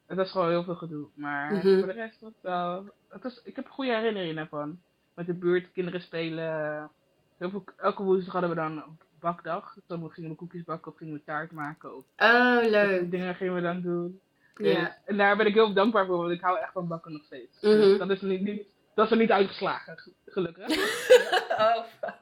[0.06, 1.06] het was gewoon heel veel gedoe.
[1.14, 1.78] Maar Mhm.
[1.78, 2.90] voor de rest was wel...
[3.08, 4.80] Het was, ik heb goede herinneringen van.
[5.14, 6.90] Met de buurt, kinderen spelen.
[7.38, 9.74] Veel, elke woensdag hadden we dan een bakdag.
[9.74, 11.96] Dus dan gingen we koekjes bakken of gingen we taart maken.
[11.96, 13.10] Of Oh, leuk.
[13.10, 14.20] dingen gingen we dan doen.
[14.54, 14.96] Dus- Ja.
[15.04, 17.60] En daar ben ik heel dankbaar voor, want ik hou echt van bakken nog steeds.
[17.60, 17.72] Mhm.
[17.72, 20.68] Dus dat is niet, niet, dat is er niet uitgeslagen, ge- gelukkig.
[21.58, 22.14] Oh, fuck.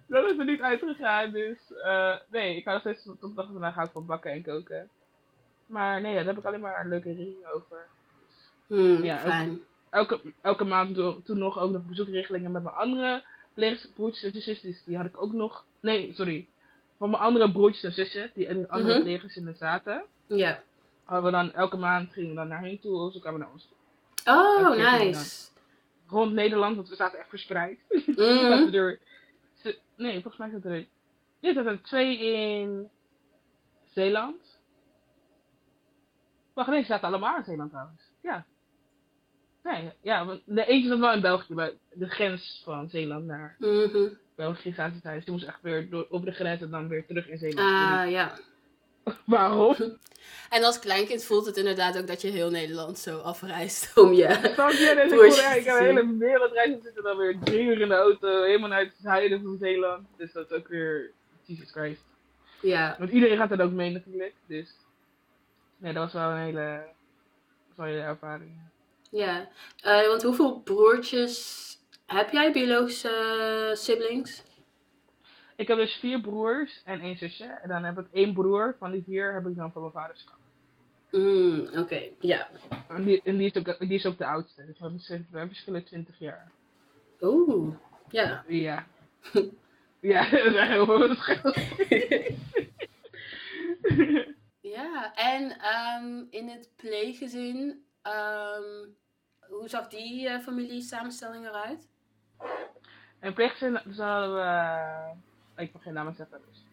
[0.07, 3.47] dat is er niet uitgegaan, dus eh, nee, ik hou nog steeds tot de dag
[3.51, 4.89] vandaag van bakken en koken.
[5.73, 7.85] Maar nee, daar heb ik alleen maar leuke herinneringen over.
[8.67, 9.61] Hmm, Ja, fijn.
[9.89, 14.97] Elke, elke maand toen nog ook nog bezoekregelingen met mijn andere pleegbroertjes en zusjes, die
[14.97, 15.65] had ik ook nog.
[15.79, 16.47] Nee, sorry.
[16.97, 19.03] Van mijn andere broertjes en zussen, die in andere Mhm.
[19.03, 20.03] pleeggezinnen zaten.
[20.27, 20.63] Ja.
[21.03, 23.67] Hadden we dan elke maand gingen we dan naar hen toe, ze kwamen naar ons
[23.67, 23.77] toe.
[24.33, 25.49] Oh, nice.
[26.07, 27.79] Rond Nederland, want we zaten echt verspreid.
[28.15, 28.99] Zaten er,
[29.95, 30.85] nee, volgens mij zaten er,
[31.39, 32.89] ja, zaten er twee in
[33.93, 34.52] Zeeland.
[36.53, 38.01] Wacht, nee, ze zaten allemaal in Zeeland trouwens.
[38.21, 38.45] Ja.
[39.63, 43.55] Nee, ja, want de eentje zat wel in België, bij de grens van Zeeland naar
[43.59, 44.07] Mhm.
[44.35, 45.15] België zaten zij.
[45.15, 47.67] Dus die moest echt weer door, over de grens en dan weer terug in Zeeland.
[47.67, 48.37] Ah, ja.
[49.25, 49.75] Waarom?
[50.49, 54.33] En als kleinkind voelt het inderdaad ook dat je heel Nederland zo afreist om je...
[54.53, 55.05] Snap je?
[55.09, 56.69] Dus ik, heb een hele wereldreis.
[56.69, 60.07] We zitten dan weer drie uur in de auto, helemaal naar het zuiden van Zeeland.
[60.17, 61.11] Dus dat is ook weer,
[61.43, 62.03] Jesus Christ.
[62.61, 62.95] Ja.
[62.99, 64.33] Want iedereen gaat er ook mee natuurlijk.
[64.47, 64.75] Dus
[65.83, 66.83] nee, dat was wel een hele,
[67.77, 68.59] hele ervaring.
[69.11, 69.49] Ja.
[69.81, 71.61] Eh, want hoeveel broertjes
[72.05, 74.43] heb jij, biologische siblings?
[75.55, 77.43] Ik heb dus vier broers en één zusje.
[77.43, 78.75] En dan heb ik één broer.
[78.79, 80.41] Van die vier heb ik dan van mijn vaders kant.
[81.11, 82.49] Mm, Oké, ja.
[82.87, 84.65] En die, en die, is ook, die is ook de oudste.
[84.65, 86.51] Dus we hebben- we verschillen 20 jaar.
[87.21, 87.75] Oeh,
[88.09, 88.43] ja.
[88.47, 88.85] Ja.
[89.99, 91.15] ja, dat is echt heel veel.
[94.73, 98.87] Ja, en ehm, in het pleeggezin, ehm,
[99.39, 101.89] hoe zag die eh, familiesamenstelling eruit?
[103.19, 104.41] En pleegzin, dus dan hadden we...
[105.55, 106.63] eh, ik mag geen namen zeggen, dus.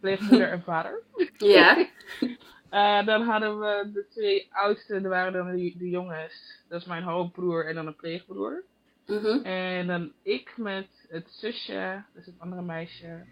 [0.00, 1.02] Pleegmoeder en vader.
[1.38, 1.76] Ja.
[2.68, 6.62] Eh, dan hadden we de twee oudste, dat waren dan de, de jongens.
[6.68, 8.64] Dat is mijn halfbroer en dan een pleegbroer.
[9.06, 9.44] Mhm.
[9.44, 13.24] En dan ik met het zusje, dus het andere meisje.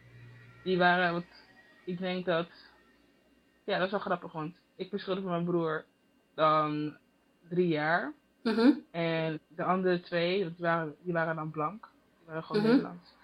[0.64, 1.24] Die waren, wat,
[1.84, 2.48] ik denk dat,
[3.66, 5.84] ja dat is wel grappig, want ik verschilde van mijn broer
[6.34, 6.96] dan
[7.48, 8.12] drie jaar.
[8.42, 8.72] Mhm.
[8.90, 11.88] En de andere twee, dat waren, die waren dan blank.
[12.18, 12.70] Die waren gewoon Mhm.
[12.70, 13.14] Nederlands.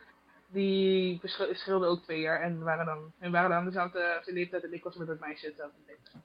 [0.48, 4.72] Die verschil- verschilden ook twee jaar en waren dan, en waren dan dezelfde leeftijd en
[4.72, 6.24] ik was met het meisje hetzelfde leeftijd.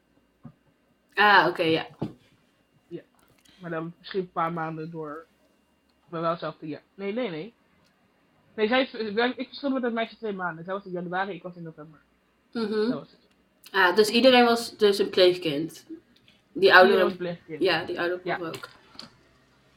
[1.14, 1.86] Ah, oké, ja.
[3.62, 5.26] Maar dan misschien een paar maanden door.
[6.10, 6.82] Maar wel hetzelfde jaar.
[6.96, 7.54] Nee, nee, nee.
[8.56, 8.82] Nee, zij,
[9.36, 10.64] ik verschilde met dat meisje twee maanden.
[10.64, 12.00] Zij was in januari, ik was in november.
[12.52, 12.70] Mhm.
[12.70, 13.27] Dat was het.
[13.72, 15.86] Ah, dus iedereen was dus een pleegkind.
[15.88, 15.98] Die
[16.54, 17.62] Iedereen oudere, was pleegkind.
[17.62, 18.38] ja, die oudere Ja.
[18.42, 18.70] ook.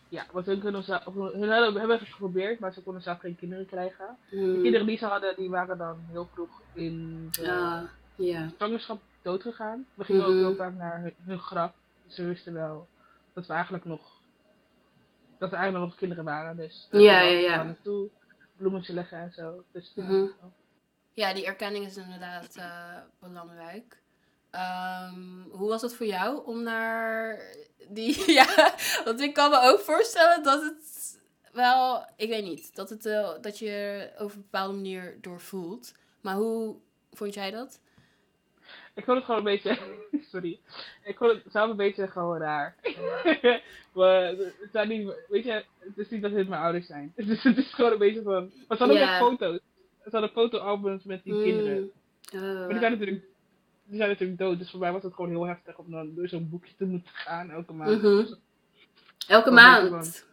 [0.09, 3.37] Ja, want hun, kunnen zelf, hun hebben, hebben het geprobeerd, maar ze konden zelf geen
[3.37, 4.17] kinderen krijgen.
[4.31, 4.63] De Hmm.
[4.63, 7.83] kinderen die ze hadden, die waren dan heel vroeg in de Ah,
[8.15, 8.49] ja.
[8.57, 9.87] zwangerschap doodgegaan.
[9.95, 11.73] We gingen ook heel vaak naar hun, hun graf.
[12.07, 12.89] Ze wisten wel
[13.33, 14.01] dat we eigenlijk nog,
[15.39, 16.57] dat er eigenlijk nog kinderen waren.
[16.57, 17.77] Dus Ja, ja, ja.
[18.57, 19.63] Bloemetjes leggen en zo.
[19.73, 20.27] Dus Mhm.
[21.21, 24.03] Ja, die erkenning is inderdaad eh, belangrijk.
[24.51, 27.41] Ehm, hoe was het voor jou om naar
[27.89, 28.33] die.
[28.41, 31.19] ja, want ik kan me ook voorstellen dat het
[31.53, 32.05] wel.
[32.17, 32.75] Ik weet niet.
[32.75, 35.95] Dat, het, eh, dat je er over een bepaalde manier door voelt.
[36.21, 36.77] Maar hoe
[37.13, 37.81] vond jij dat?
[38.95, 39.79] Ik vond het gewoon een beetje.
[40.33, 40.61] Sorry.
[41.05, 42.75] Ik vond het zelf een beetje gewoon raar.
[43.93, 45.13] maar het zijn niet.
[45.29, 47.13] Weet je, het is niet dat dit mijn ouders zijn.
[47.17, 48.53] Dus het is gewoon een beetje van.
[48.69, 49.09] Maar hadden ook Ja.
[49.11, 49.59] echt foto's.
[50.05, 51.91] Ze hadden fotoalbums met die kinderen.
[52.33, 53.25] Mm, Maar oh, die zijn natuurlijk.
[53.85, 54.59] Die zijn natuurlijk dood.
[54.59, 57.11] Dus voor mij was het gewoon heel heftig om dan door zo'n boekje te moeten
[57.13, 58.03] gaan elke maand.
[58.03, 58.25] Mhm.
[59.29, 60.27] Elke maand.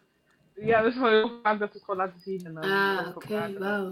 [0.56, 2.46] Ja, dat is gewoon heel vaak dat ze het gewoon laten zien.
[2.46, 3.60] En dan Ah, oké, praten.
[3.60, 3.90] wauw.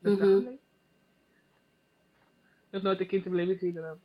[0.00, 0.36] Dus, eh, Mhm.
[2.70, 3.76] Ik heb nooit een kind in mijn leven gezien.
[3.76, 3.98] En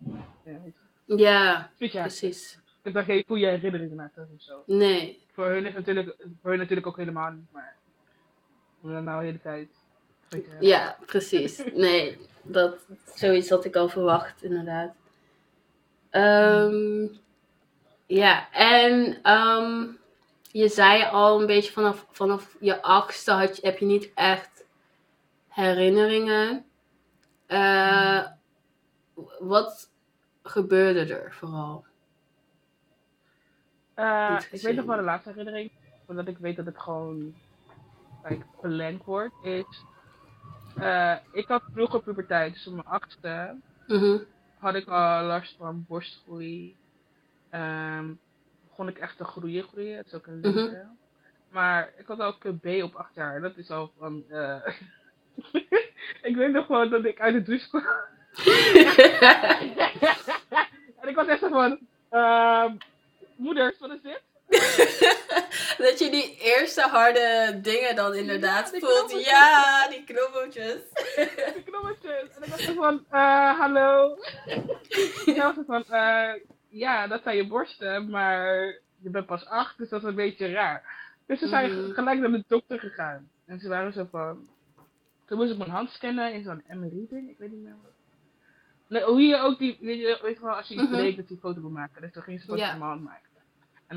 [0.46, 0.66] dan,
[1.06, 1.18] ja.
[1.18, 2.54] Ja, precies.
[2.54, 4.64] Ik heb daar geen goede herinneringen aan of zo.
[4.66, 5.22] Nee.
[5.32, 7.76] Voor hun, is natuurlijk, voor hun natuurlijk ook helemaal niet, maar.
[8.84, 9.70] Om dan nou de hele tijd.
[10.60, 11.64] Ja, precies.
[11.74, 14.94] Nee, dat, zoiets had ik al verwacht, inderdaad.
[16.10, 17.08] Ehm,
[18.06, 19.88] ja, en ehm,
[20.52, 24.66] je zei al een beetje vanaf, vanaf je achtste had heb je niet echt
[25.48, 26.66] herinneringen.
[27.46, 28.26] Eh,
[29.40, 29.92] wat
[30.44, 31.86] gebeurde er vooral?
[33.94, 35.72] Eh, ik weet nog wel de laatste herinnering.
[36.06, 37.36] Omdat ik weet dat het gewoon.
[38.28, 39.34] Like, beland wordt.
[39.44, 39.84] Is.
[40.76, 43.56] eh, ik had vroeger puberteit, dus op mijn achtste.
[43.88, 44.18] Mhm,
[44.58, 46.76] had ik al last van borstgroei.
[47.50, 48.14] Ehm,
[48.70, 49.98] begon ik echt te groeien, groeien.
[49.98, 50.48] Het is ook een Mhm.
[50.56, 50.86] lengte.
[51.52, 53.42] Maar ik had ook een B op acht jaar.
[53.42, 54.24] Dat is al van...
[54.30, 54.68] eh,
[56.30, 57.84] ik weet nog gewoon dat ik uit de douche kwam.
[61.02, 61.80] en ik was echt zo van...
[62.10, 62.76] ehm
[63.36, 64.22] moeder, wat is dit?
[65.86, 68.92] dat je die eerste harde dingen dan inderdaad Ja, die voelt.
[68.94, 69.30] knobbeltjes.
[69.32, 70.80] Ja, die knobbeltjes.
[71.56, 72.36] De knoppertjes.
[72.36, 73.06] En ik was zo van...
[73.10, 74.18] eh, hallo?
[74.46, 75.84] en dan was het van...
[75.90, 76.32] eh,
[76.70, 78.66] ja, dat zijn je borsten, maar
[79.02, 80.84] je bent pas acht, dus dat is een beetje raar.
[81.28, 81.92] Dus ze zijn Mhm.
[81.94, 83.30] gelijk naar de dokter gegaan.
[83.46, 84.48] En ze waren zo van...
[85.26, 87.92] Toen moest ik mijn hand scannen in zo'n MRI-ding, ik weet niet meer wat.
[88.88, 90.92] Nee, hoe je ook die, weet je, weet je wel, als je iets Mhm.
[90.92, 92.02] breekt, dat een foto wil maken.
[92.02, 93.30] Dus toen ging ze foto van mijn hand maken.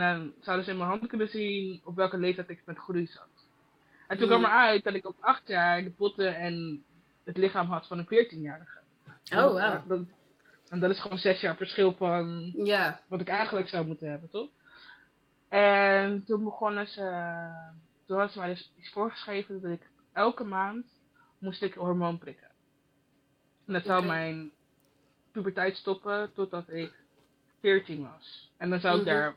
[0.01, 3.07] En dan zouden ze in mijn hand kunnen zien op welke leeftijd ik met groei
[3.07, 3.29] zat.
[4.09, 4.39] En toen Mhm.
[4.39, 6.85] kwam eruit dat ik op acht jaar de botten en
[7.25, 8.79] het lichaam had van een 14-jarige.
[9.35, 9.79] Oh.
[9.89, 10.01] Dat-
[10.69, 13.01] En dat is gewoon zes jaar verschil van Ja.
[13.09, 14.49] wat ik eigenlijk zou moeten hebben, toch?
[15.49, 17.01] En toen begonnen ze,
[18.07, 20.87] toen hadden ze mij dus iets voorgeschreven dat ik elke maand
[21.39, 22.49] moest ik hormoon prikken.
[23.67, 24.51] En dat zou mijn
[25.33, 26.93] puberteit stoppen totdat ik
[27.61, 28.53] 14 was.
[28.57, 29.15] En dan zou ik Mhm.
[29.15, 29.35] daar,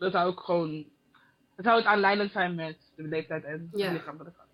[0.00, 0.84] dat zou ik gewoon,
[1.56, 3.84] dat zou het aanleidend zijn met de leeftijd en Ja.
[3.84, 4.46] het lichaam dat ik had.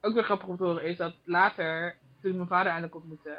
[0.00, 3.38] Ook weer grappig om te horen is dat later, toen ik mijn vader eindelijk ontmoette,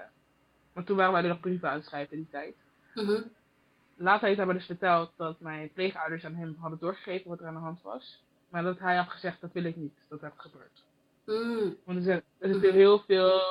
[0.74, 2.56] want toen waren wij er nog brieven aan het schrijven in die tijd.
[2.96, 3.22] Mhm.
[3.96, 7.46] Later heeft hij me dus verteld dat mijn pleegouders aan hem hadden doorgegeven wat er
[7.46, 8.24] aan de hand was.
[8.50, 10.84] Maar dat hij had gezegd, dat wil ik niet, dat dat gebeurt.
[11.26, 11.76] Mm.
[11.84, 13.42] Want er zit, er zit heel veel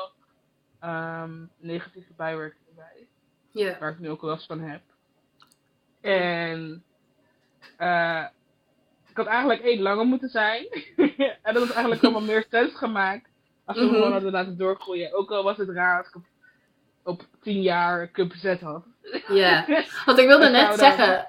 [0.79, 3.07] ehm, negatieve bijwerkingen bij.
[3.79, 4.83] Waar ik nu ook last van heb.
[6.01, 6.85] En
[7.77, 8.25] eh,
[9.11, 10.67] ik had eigenlijk één langer moeten zijn.
[11.43, 13.29] en dat had eigenlijk allemaal meer sens gemaakt
[13.65, 13.95] als we Mhm.
[13.95, 15.15] gewoon hadden laten doorgroeien.
[15.15, 16.25] Ook al was het raar als ik op,
[17.05, 18.85] op 10 jaar cup Z had.
[19.29, 19.65] Ja.
[20.07, 21.27] Want ik wilde net zeggen,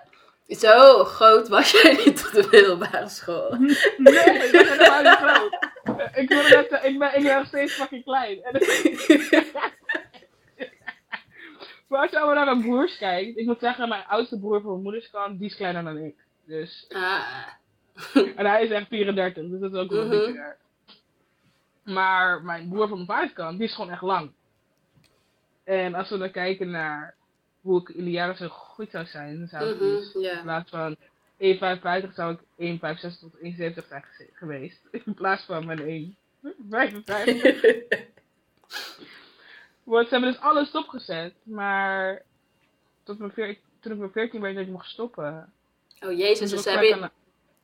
[0.47, 3.49] zo groot was jij niet op de middelbare school.
[3.97, 5.69] Nee, ik ben helemaal niet groot.
[6.15, 8.43] Ik, net ben, ik ben nog steeds fucking klein.
[8.43, 8.59] En
[11.91, 14.69] maar als je allemaal naar mijn broers kijkt, ik moet zeggen, mijn oudste broer van
[14.71, 16.15] mijn moeders kant, die is kleiner dan ik.
[16.45, 17.47] Dus Ah.
[18.35, 20.17] En hij is echt 34, dus dat is ook wel een Mhm.
[20.17, 20.57] beetje raar.
[21.83, 24.31] Maar mijn broer van mijn vaders kant, die is gewoon echt lang.
[25.63, 27.15] En als we dan kijken naar
[27.61, 30.41] hoe ik in de jaren zo goed zou zijn, dan zou ik Mhm, dus in
[30.43, 30.95] plaats van
[31.37, 34.79] 1,55 zou ik 1,65 tot 1,70 zijn geweest.
[34.91, 36.19] In plaats van mijn 1,55.
[39.91, 42.21] Ze hebben dus alles stopgezet, maar
[43.03, 45.53] tot mijn veer- toen ik mijn 14 werd dat ik mocht stoppen.
[45.99, 47.11] Oh jezus, dus was ze ik hebben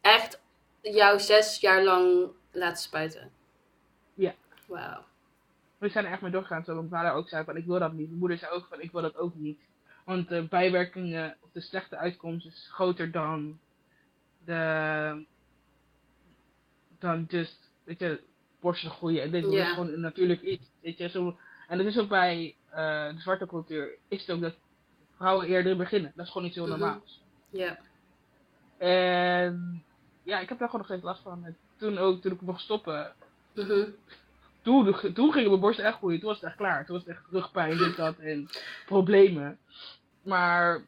[0.02, 0.42] echt
[0.82, 3.32] jou zes jaar lang laten spuiten?
[4.14, 4.36] Ja.
[4.66, 5.04] Wauw.
[5.78, 6.64] We zijn er echt mee doorgegaan.
[6.64, 8.08] Zoals mijn vader ook zei van ik wil dat niet.
[8.08, 9.60] Mijn moeder zei ook van ik wil dat ook niet.
[10.06, 13.60] Want de bijwerkingen of de slechte uitkomst is groter dan
[14.46, 15.26] de
[17.00, 18.22] dan just weet je
[18.60, 19.22] borsten groeien.
[19.24, 20.66] En dit is gewoon een natuurlijk iets.
[20.82, 24.42] Weet je, zo, en dat is ook bij eh, de zwarte cultuur is het ook
[24.42, 24.56] dat
[25.16, 26.12] vrouwen eerder beginnen.
[26.16, 26.80] Dat is gewoon iets heel Mhm.
[26.80, 27.22] normaals.
[27.50, 27.78] Ja.
[28.78, 29.84] En
[30.24, 31.46] ja, ik heb daar gewoon nog steeds last van.
[31.46, 33.14] En toen ook, toen ik mocht stoppen,
[33.54, 33.90] Mhm.
[34.62, 36.20] toen, toen gingen mijn borsten echt groeien.
[36.20, 36.86] Toen was het echt klaar.
[36.86, 38.48] Toen was het echt rugpijn, dit, dat en
[38.86, 39.58] problemen.
[40.22, 40.82] Maar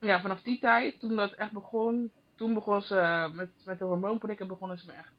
[0.00, 4.46] ja, vanaf die tijd, toen dat echt begon, toen begon ze met, met de hormoonprikken
[4.46, 5.12] begonnen ze me echt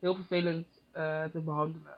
[0.00, 1.94] heel vervelend eh, te behandelen.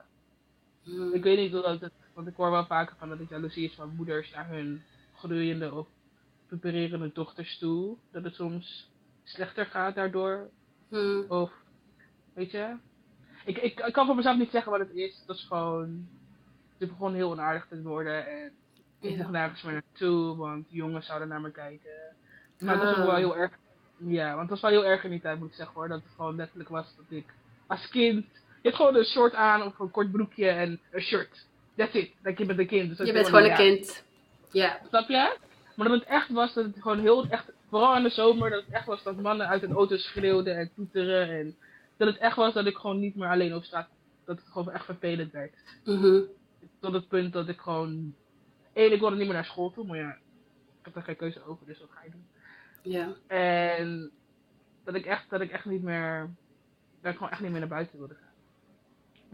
[0.83, 1.13] Mhm.
[1.13, 3.75] Ik weet niet dat het, want ik hoor wel vaker van dat het jaloezie is
[3.75, 4.83] van moeders naar hun
[5.15, 5.87] groeiende of
[6.47, 7.95] pubererende dochters toe.
[8.11, 8.91] Dat het soms
[9.23, 10.49] slechter gaat daardoor.
[10.87, 11.21] Mhm.
[11.27, 11.51] Of,
[12.33, 12.75] weet je?
[13.45, 15.23] Ik, ik, ik kan voor mezelf niet zeggen wat het is.
[15.25, 16.07] Dat is gewoon,
[16.77, 18.27] het begon heel onaardig te worden.
[18.27, 18.51] En
[18.99, 21.91] ik mocht nergens meer naartoe, want jongens zouden naar me kijken.
[22.59, 23.05] Maar het was ook Ah.
[23.05, 23.51] wel heel erg,
[23.97, 25.87] ja, want het was wel heel erg in die tijd moet ik zeggen hoor.
[25.87, 27.33] Dat het gewoon letterlijk was dat ik
[27.67, 28.25] als kind,
[28.69, 31.47] hebt gewoon een short aan of een kort broekje en een shirt.
[31.75, 32.11] That's it.
[32.21, 32.97] Dat je bent een kind.
[32.97, 34.03] Dus Je bent gewoon een kind.
[34.51, 34.79] Ja.
[34.87, 35.37] Snap je?
[35.75, 38.65] Maar dat het echt was dat het gewoon heel echt, vooral in de zomer, dat
[38.65, 41.29] het echt was dat mannen uit een auto schreeuwden en toeteren.
[41.29, 41.55] En
[41.97, 43.87] dat het echt was dat ik gewoon niet meer alleen op straat,
[44.25, 45.53] dat het gewoon echt vervelend werd.
[45.83, 46.21] Mhm.
[46.79, 48.15] Tot het punt dat ik gewoon,
[48.73, 50.09] één, ik wilde niet meer naar school toe, maar ja,
[50.79, 52.27] ik heb daar geen keuze over, dus wat ga je doen?
[52.81, 53.13] Ja.
[53.27, 54.11] En
[54.83, 56.29] dat ik echt, dat ik echt niet meer,
[57.01, 58.22] dat ik gewoon echt niet meer naar buiten wilde gaan.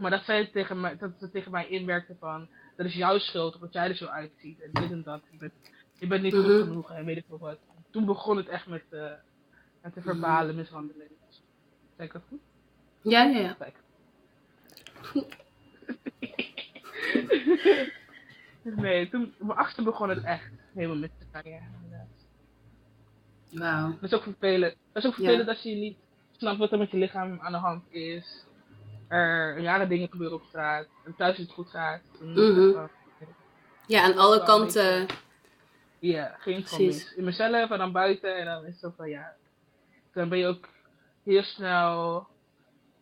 [0.00, 3.54] Maar dat zij tegen mij, dat ze tegen mij inwerkte van, dat is jouw schuld,
[3.54, 5.22] omdat jij er zo uitziet en dit en dat.
[5.30, 5.52] Je bent,
[5.98, 6.42] je bent niet Mhm.
[6.42, 7.58] goed genoeg en weet ik veel wat.
[7.90, 9.10] Toen begon het echt met, eh
[9.82, 11.10] met de verbale mishandeling.
[11.96, 12.40] Zeg ik dat goed?
[13.02, 13.52] Ja, ja, ja.
[13.58, 13.76] Kijk.
[18.76, 22.08] nee, toen, mijn achtste begon het echt helemaal mis te gaan, ja, inderdaad.
[23.50, 23.90] Wauw.
[24.00, 24.74] Dat is ook vervelend.
[24.92, 25.22] Dat is ook Ja.
[25.24, 25.96] vervelend als je niet
[26.36, 28.44] snapt wat er met je lichaam aan de hand is.
[29.10, 30.86] Er rare dingen gebeuren op straat.
[31.04, 32.00] En thuis het goed gaat.
[32.12, 32.86] Is Mhm.
[33.86, 35.06] Ja, aan alle kanten.
[35.98, 36.78] Ja, Precies.
[36.78, 37.14] mis.
[37.14, 38.36] In mezelf en dan buiten.
[38.36, 39.32] En dan is het zo van ja.
[40.12, 40.68] Dan ben je ook
[41.24, 42.26] heel snel.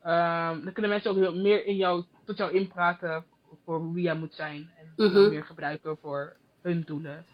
[0.03, 3.25] ehm, dan kunnen mensen ook heel meer in jou, tot jou inpraten
[3.64, 4.71] voor wie jij moet zijn.
[4.79, 5.29] En Mhm.
[5.29, 7.25] meer gebruiken voor hun doelen.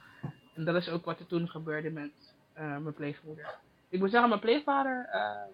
[0.54, 2.10] En dat is ook wat er toen gebeurde met
[2.52, 3.54] eh, mijn pleegmoeder.
[3.88, 5.08] Ik moet zeggen, mijn pleegvader.
[5.12, 5.50] ehm,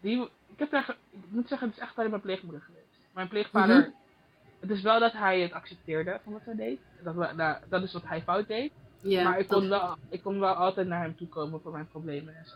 [0.00, 2.84] die, ik, heb daar, ik moet zeggen, het is echt alleen mijn pleegmoeder geweest.
[3.12, 3.76] Mijn pleegvader.
[3.78, 3.88] Mhm.
[4.60, 6.80] Het is wel dat hij het accepteerde van wat zij deed.
[7.02, 8.72] Dat, we, nou, dat is wat hij fout deed.
[9.02, 11.88] Maar ik dat- kon, wel, ik kon wel altijd naar hem toe komen voor mijn
[11.88, 12.54] problemen en zo.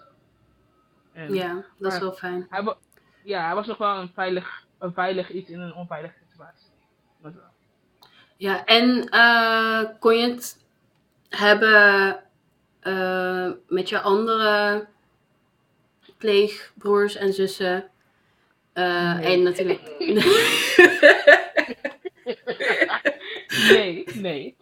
[1.12, 2.46] En Ja, dat is wel fijn.
[2.50, 2.74] hij,
[3.24, 6.68] ja, hij was nog wel een veilig, een veilig iets in een onveilige situatie.
[7.20, 7.50] Dat wel.
[8.36, 10.64] Ja, en eh, kon je het
[11.28, 12.22] hebben
[12.80, 14.86] eh, met je andere
[16.26, 17.90] pleegbroers en zussen?
[18.72, 19.32] Eh, Nee.
[19.34, 19.80] En natuurlijk.
[23.72, 24.56] nee, nee.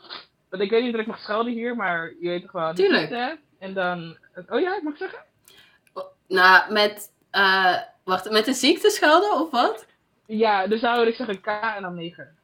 [0.49, 2.75] Want ik weet niet of ik mag schelden hier, maar je weet toch wel.
[2.75, 3.11] Tuurlijk.
[3.11, 3.37] ziekte.
[3.59, 4.17] En dan.
[4.49, 5.19] Oh ja, ik mag zeggen?
[6.29, 7.13] nou, met.
[7.31, 9.87] eh, wacht, met de ziekte schelden of wat?
[10.27, 12.37] Ja, dus zou ik zeggen K en dan 9.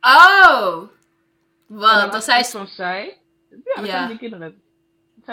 [0.00, 0.82] Oh!
[1.66, 2.12] Wat?
[2.12, 2.56] het ze.
[2.58, 3.18] van zij.
[3.50, 3.90] Ja, dat Ja.
[3.90, 4.62] zijn die kinderen.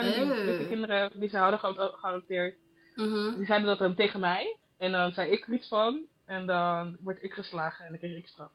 [0.03, 2.55] Dat zijn die kinderen die ze hadden ge- geadopteerd.
[2.95, 3.35] Mhm.
[3.35, 4.55] Die zeiden dat dan tegen mij.
[4.77, 5.99] En dan zei ik er iets van.
[6.25, 8.49] En dan werd ik geslagen en dan kreeg ik straf.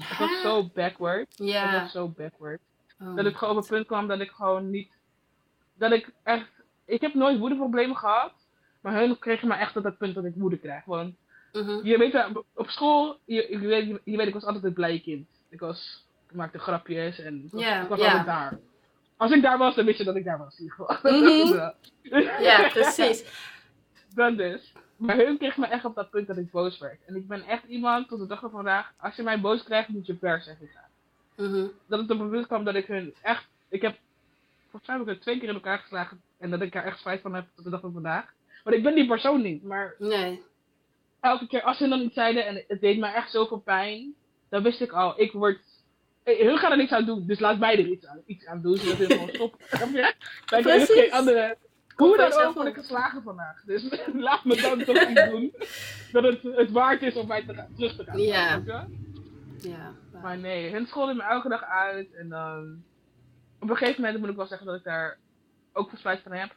[0.00, 1.28] Het was zo backward.
[1.38, 1.80] Het Ja.
[1.82, 2.60] was zo backward.
[3.00, 3.16] Oh.
[3.16, 4.92] Dat ik gewoon op het punt kwam dat ik gewoon niet.
[5.74, 6.48] Dat ik echt.
[6.84, 8.32] Ik heb nooit woedeproblemen gehad.
[8.80, 10.84] Maar hun kregen me echt tot het punt dat ik woede krijg.
[10.84, 11.14] Want
[11.52, 11.86] Mhm.
[11.86, 15.00] je weet wel, op school, je, je, weet, je weet, ik was altijd het blije
[15.00, 15.28] kind.
[15.48, 18.58] Ik was, ik maakte grapjes en ik was, ik altijd daar.
[19.22, 20.58] Als ik daar was, dan wist je dat ik daar was.
[20.58, 21.12] in ieder geval.
[21.12, 21.54] Mhm.
[21.54, 21.74] Ja.
[22.40, 23.24] Ja, precies.
[24.14, 24.72] Dat dus.
[24.96, 26.98] Maar hun kreeg me echt op dat punt dat ik boos werd.
[27.06, 29.88] En ik ben echt iemand, tot de dag van vandaag, als je mij boos krijgt,
[29.88, 30.90] moet je per zeggen gaan.
[31.50, 31.66] Mhm.
[31.86, 33.98] Dat het op een punt kwam dat ik hun echt, ik heb,
[34.70, 36.20] volgens mij heb ik het twee keer in elkaar geslagen.
[36.38, 38.32] En dat ik er echt spijt van heb tot de dag van vandaag.
[38.64, 39.62] Want ik ben die persoon niet.
[39.64, 40.42] Maar Nee.
[41.20, 44.14] elke keer als ze dan iets zeiden en het deed mij echt zoveel pijn,
[44.48, 45.60] dan wist ik al, ik word.
[46.24, 48.76] Hun gaan er niks aan doen, dus laat mij er iets aan, iets aan doen,
[48.76, 49.58] zodat hun gewoon stoppen.
[49.70, 50.10] Kunnen
[50.46, 50.94] Precies.
[50.94, 51.56] geen andere.
[51.96, 53.62] Hoe dan ook word ik geslagen vandaag.
[53.64, 55.54] Dus laat me dan toch iets doen.
[56.12, 58.18] Dat het, het waard is om mij te gaan, terug te gaan.
[58.18, 58.62] Ja.
[59.58, 59.94] Ja.
[60.22, 62.14] Maar nee, hun scholden me elke dag uit.
[62.14, 62.82] En dan.
[63.60, 65.18] Op een gegeven moment moet ik wel zeggen dat ik daar
[65.72, 66.54] ook spijt van heb.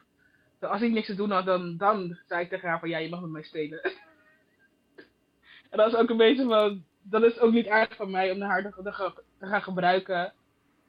[0.59, 2.97] Dat als ik niks te doen had, dan, dan zei ik tegen haar van ja,
[2.97, 3.81] je mag met mij spelen.
[5.69, 6.83] en dat is ook een beetje van.
[7.01, 9.13] Dat is ook niet aardig van mij om haar te,
[9.45, 10.33] te, gaan- gebruiken.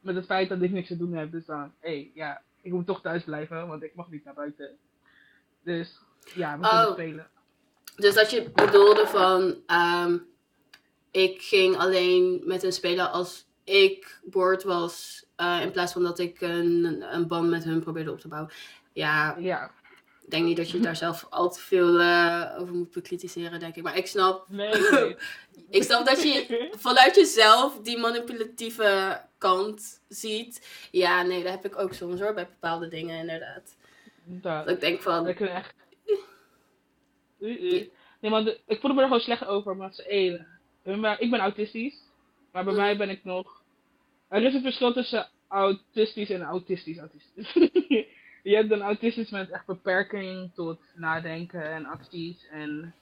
[0.01, 1.31] Met het feit dat ik niks te doen heb.
[1.33, 4.35] Dus dan, hé, hey, ja, ik moet toch thuis blijven, want ik mag niet naar
[4.35, 4.79] buiten.
[5.63, 5.99] Dus
[6.35, 6.93] ja, we kunnen Oh.
[6.93, 7.27] spelen.
[7.97, 10.19] Dus dat je bedoelde van, ehm,
[11.11, 16.19] ik ging alleen met hun spelen als ik boord was, eh, in plaats van dat
[16.19, 18.53] ik een, een band met hun probeerde op te bouwen.
[18.93, 19.71] Ja, Ja,
[20.27, 23.77] ik denk niet dat je daar zelf al te veel eh, over moet bekritiseren, denk
[23.77, 23.83] ik.
[23.83, 25.17] Maar ik snap, nee, nee.
[25.79, 30.69] ik snap dat je vanuit jezelf die manipulatieve kant ziet.
[30.91, 33.77] Ja, nee, dat heb ik ook soms hoor, bij bepaalde dingen inderdaad.
[34.25, 34.65] Dat.
[34.67, 35.75] Dat ik denk van, Ik echt.
[37.39, 37.91] Nee,
[38.45, 40.09] de- ik voelde me er gewoon slecht over, maar ze
[41.21, 41.97] ik ben autistisch,
[42.53, 42.79] maar bij Mm.
[42.79, 43.63] mij ben ik nog.
[44.29, 47.55] Er is een verschil tussen autistisch en autistisch autistisch.
[48.51, 52.95] je hebt een autistisch met echt beperking tot nadenken en acties en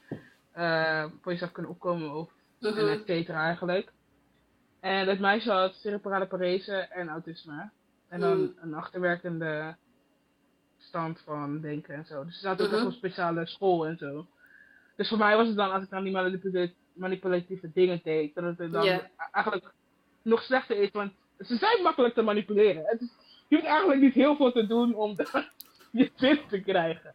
[0.52, 2.30] eh, voor jezelf kunnen opkomen of
[2.60, 3.92] en mhm, et cetera eigenlijk.
[4.80, 7.70] En het meisje had cerebrale parese en autisme.
[8.08, 8.54] En dan Mm.
[8.60, 9.76] een achterwerkende
[10.78, 12.24] stand van denken en zo.
[12.24, 12.74] Dus ze zat ook Mhm.
[12.76, 14.26] echt op een speciale school en zo.
[14.96, 18.58] Dus voor mij was het dan, als ik dan die manipula- manipulatieve dingen deed, dat
[18.58, 19.00] het dan
[19.32, 19.72] eigenlijk
[20.22, 20.90] nog slechter is.
[20.90, 22.82] Want ze zijn makkelijk te manipuleren.
[22.86, 23.10] Het is,
[23.48, 25.16] je hoeft eigenlijk niet heel veel te doen om
[25.90, 27.14] je zin te krijgen.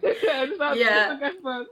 [0.00, 1.06] dus dat Ja.
[1.06, 1.68] is ook echt van...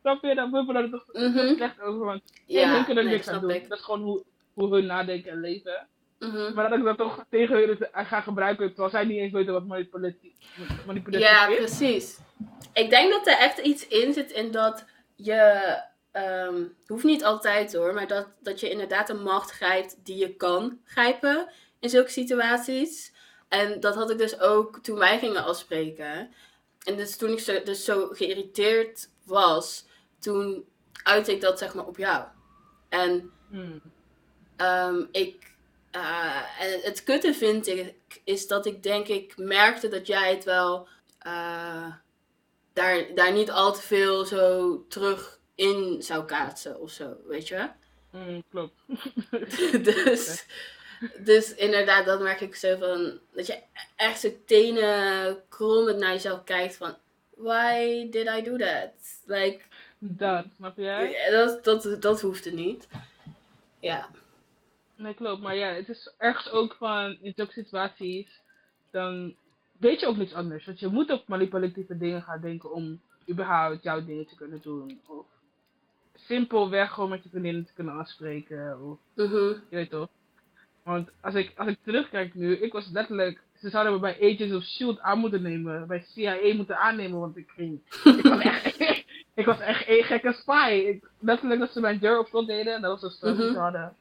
[0.00, 0.46] Snap je?
[0.50, 1.54] Voel je er toch mhm.
[1.54, 3.50] slecht over, want Ja, hun kunnen er niks aan doen.
[3.50, 3.68] ik.
[3.68, 4.22] Dat is gewoon hoe,
[4.54, 5.86] hoe hun nadenken en leven.
[6.18, 6.54] Mhm.
[6.54, 9.52] Maar dat ik dat toch tegen hun het- ga gebruiken, terwijl zij niet eens weten
[9.52, 10.32] wat manipulatief
[11.10, 11.56] Ja, is.
[11.56, 12.18] precies.
[12.72, 14.84] Ik denk dat er echt iets in zit in dat
[15.16, 15.92] je.
[16.14, 20.36] Ehm, hoeft niet altijd hoor, maar dat, dat je inderdaad een macht grijpt die je
[20.36, 23.12] kan grijpen in zulke situaties.
[23.48, 26.34] En dat had ik dus ook toen wij gingen afspreken.
[26.84, 29.86] En dus toen ik zo, dus zo geïrriteerd was,
[30.20, 30.64] toen
[31.02, 32.24] uitte ik dat zeg maar op jou.
[32.88, 33.80] En Hmm.
[34.56, 35.56] Ehm, ik,
[35.90, 37.94] eh, en het kutte vind ik,
[38.24, 40.88] is dat ik denk ik merkte dat jij het wel
[41.18, 41.92] eh,
[42.72, 47.68] daar, daar niet al te veel zo terug in zou kaatsen of zo, weet je?
[48.10, 48.74] Hmm, klopt.
[49.84, 50.46] dus,
[51.18, 53.58] dus inderdaad, dat merk ik zo van, dat je
[53.96, 56.96] echt zo tenen krommend naar jezelf kijkt van,
[57.36, 58.90] why did I do that?
[59.24, 59.60] Like,
[59.98, 61.30] dat, snap jij?
[61.30, 62.88] dat, dat, dat hoefde niet.
[63.80, 64.08] Ja.
[64.96, 65.42] Nee, klopt.
[65.42, 68.40] Maar ja, het is ergens ook van, in zulke situaties,
[68.90, 69.34] dan
[69.78, 70.64] weet je ook niks anders.
[70.64, 73.00] Want je moet op manipulatieve dingen gaan denken om
[73.30, 75.00] überhaupt jouw dingen te kunnen doen.
[75.06, 75.26] Of
[76.26, 78.78] simpelweg gewoon met je vriendinnen te kunnen afspreken.
[78.82, 79.34] Of, Mhm.
[79.44, 80.08] je weet toch.
[80.82, 84.54] Want als ik, als ik terugkijk nu, ik was letterlijk, ze zouden me bij Agents
[84.54, 85.00] of S.H.I.E.L.D.
[85.00, 85.86] aan moeten nemen.
[85.86, 87.80] Bij CIA moeten aannemen, want ik ging,
[88.18, 88.80] ik was echt,
[89.34, 90.84] ik was echt een gekke spy.
[90.86, 93.36] Ik, letterlijk dat ze mijn deur op slot deden, en dat was Mhm.
[93.52, 93.96] ze hadden.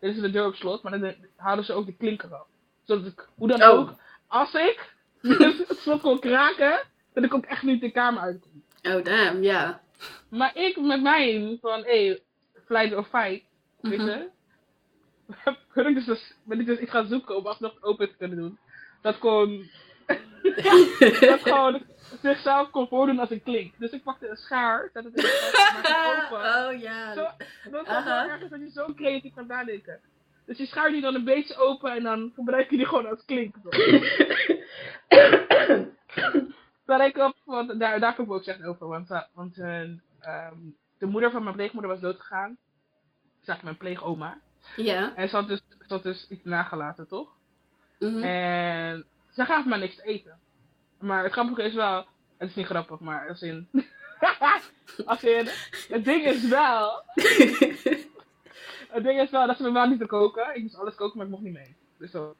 [0.00, 2.46] Deden ze de deur op slot, maar dan de- hadden ze ook de klinker af.
[2.84, 3.68] Zodat ik, hoe dan Oh.
[3.68, 3.94] ook,
[4.26, 4.94] als ik
[5.68, 6.80] het slot kon kraken,
[7.12, 8.62] dat ik ook echt niet de kamer uitkom.
[8.82, 9.80] Oh, damn, ja.
[10.30, 12.20] Maar ik met mij van, hé, hey,
[12.64, 13.44] flight of fight,
[13.80, 14.08] weet Mhm.
[14.08, 14.28] je.
[15.74, 18.38] Ben ik, dus, dus, ben ik dus iets gaan zoeken om alsnog open te kunnen
[18.38, 18.58] doen.
[19.02, 19.70] Dat kon,
[21.20, 21.82] dat gewoon
[22.22, 23.72] zichzelf kon voordoen als een klink.
[23.78, 26.38] Dus ik pakte een schaar, zette het in de open.
[26.66, 27.14] oh ja.
[27.14, 27.28] Zo,
[27.70, 28.04] dat is Aha.
[28.22, 30.00] wel ergens dat je zo creatief gaat nadenken.
[30.46, 33.24] Dus je schaart die dan een beetje open en dan gebruik je die gewoon als
[33.24, 33.54] klink.
[36.86, 38.86] Daar ik op, want daar, daar heb ik ook slecht over.
[38.86, 39.80] Want, eh, want eh,
[40.20, 40.58] ehm,
[40.98, 42.56] de moeder van mijn pleegmoeder was doodgegaan.
[43.40, 44.40] zeg mijn pleegoma.
[44.76, 45.16] Ja.
[45.16, 47.28] En ze had dus, ze had dus iets nagelaten, toch?
[47.98, 48.22] Mhm.
[48.22, 50.38] En ze gaf me niks te eten.
[50.98, 52.06] Maar het grappige is wel,
[52.36, 53.68] het is niet grappig, maar als in,
[55.04, 55.48] als in,
[55.88, 57.02] het ding is wel,
[58.94, 60.54] het ding is wel dat ze me wel niet te koken.
[60.54, 61.76] Ik moest alles koken, maar ik mocht niet mee.
[61.98, 62.36] Dus zo.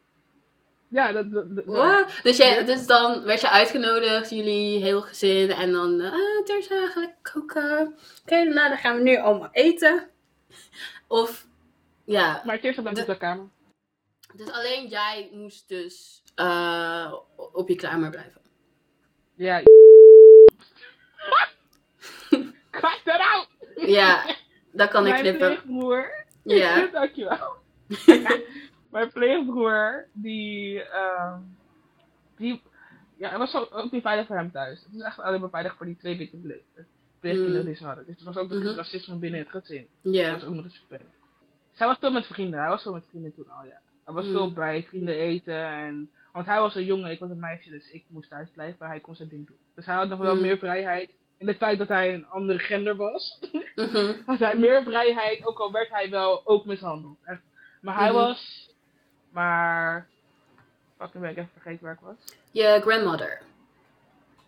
[0.97, 2.21] Ja, dat, dat, dat-?
[2.23, 6.69] Dus, jij, dus dan werd je uitgenodigd, jullie heel gezin, en dan, ah, er is
[6.69, 7.95] eigenlijk koken.
[8.23, 10.09] Oké, nou dan gaan we nu allemaal eten.
[11.07, 11.47] Of,
[12.05, 13.47] ja, Maar eerst op De- de kamer.
[14.35, 17.13] dus alleen jij moest dus eh,
[17.53, 18.41] op je kamer blijven.
[19.35, 19.63] Ja.
[22.71, 23.49] Cut that out!
[23.77, 24.25] Ja,
[24.73, 25.47] dat kan ik Mijn knippen.
[25.63, 26.25] pleegbroer.
[26.43, 26.87] Ja.
[26.93, 27.55] Dankjewel.
[28.97, 31.39] Mijn pleegbroer, die, ehm,
[32.37, 32.63] die,
[33.17, 34.83] ja, het was ook, niet veilig voor hem thuis.
[34.85, 36.61] Het is echt alleen maar veilig voor die twee witte ple-
[37.21, 37.67] pleegkinderen Mm.
[37.67, 38.07] die ze hadden.
[38.07, 38.67] Dus er was ook Mhm.
[38.67, 39.87] eens racisme binnen het gezin.
[40.01, 40.31] Ja.
[40.31, 41.15] Dat was ook nog vervelend.
[41.73, 43.81] Zij was veel met vrienden, hij was veel met vrienden toen al, ja.
[44.05, 44.31] Hij was Mm.
[44.33, 47.91] veel bij vrienden eten en, want hij was een jongen, ik was een meisje, dus
[47.91, 49.57] ik moest thuis blijven, maar hij kon zijn ding doen.
[49.75, 50.41] Dus hij had nog wel Mm.
[50.41, 51.11] meer vrijheid.
[51.39, 53.41] In het feit dat hij een andere gender was,
[53.75, 54.13] Mhm.
[54.27, 57.19] had hij meer vrijheid, ook al werd hij wel ook mishandeld.
[57.25, 57.43] Echt.
[57.81, 58.15] Maar hij Mhm.
[58.17, 58.65] was,
[59.37, 60.07] maar,
[60.99, 62.37] fucking ben ik even vergeten waar ik was.
[62.51, 63.43] Je grandmother.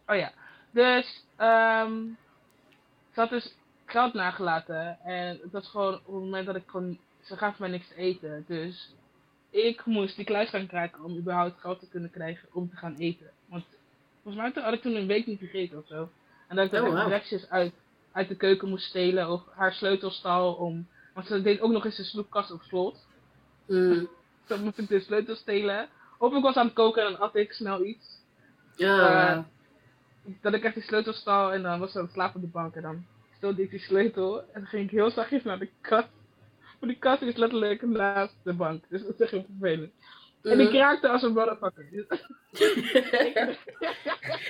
[0.07, 0.33] Oh ja,
[0.71, 1.97] dus, ehm
[3.13, 6.99] ze had dus geld nagelaten en het was gewoon op het moment dat ik gewoon,
[7.21, 8.45] ze gaf mij niks te eten.
[8.47, 8.95] Dus
[9.51, 12.95] ik moest die kluis gaan krijgen om überhaupt geld te kunnen krijgen om te gaan
[12.95, 13.31] eten.
[13.47, 13.65] Want
[14.23, 16.09] volgens mij had ik toen een week niet gegeten of zo.
[16.49, 17.73] En dat ik dan Oh, uit,
[18.13, 21.99] uit de keuken moest stelen of haar sleutelstal om, want ze deed ook nog eens
[21.99, 23.07] een snoepkast op slot.
[23.67, 24.09] Mm.
[24.49, 25.89] Zo moest ik de sleutel stelen.
[26.19, 28.07] Of ik was aan het koken en dan at ik snel iets.
[28.77, 29.39] Ja, Eh,
[30.41, 32.47] dat ik echt die sleutel stal en dan was ze aan het slapen op de
[32.53, 35.69] bank en dan stelde ik die sleutel en dan ging ik heel zachtjes naar de
[35.81, 36.09] kast.
[36.81, 39.93] Maar die kast is letterlijk naast de bank, dus dat is echt heel vervelend.
[40.43, 40.77] En ik Mhm.
[40.77, 41.87] raakte als een motherfucker.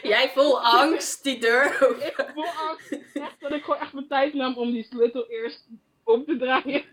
[0.03, 2.07] Jij vol angst, die deur open.
[2.07, 5.69] ik voel angst, echt dat ik gewoon echt mijn tijd nam om die sleutel eerst
[6.05, 6.85] om te draaien.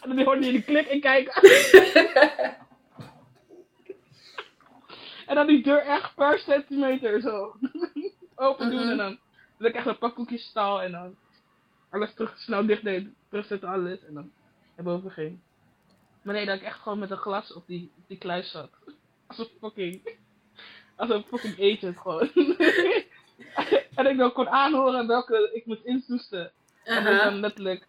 [0.00, 1.42] En dan hoorde je die klik en kijken.
[5.26, 7.56] En dan die deur echt per centimeter zo
[8.36, 8.90] open doen Mhm.
[8.90, 9.18] en dan
[9.58, 11.16] dat ik echt een pak koekjes stal en dan
[11.90, 14.30] alles terug snel dicht deed, terugzetten alles en dan
[14.76, 15.38] naar boven ging.
[16.22, 18.70] Maar nee, dat ik echt gewoon met een glas op die, op die kluis zat.
[19.26, 20.16] Als een fucking,
[20.96, 22.30] als een fucking agent gewoon.
[23.94, 26.52] en ik dan kon aanhoren welke ik moest instoesten.
[26.84, 27.30] En dat is Aha.
[27.30, 27.86] dan letterlijk.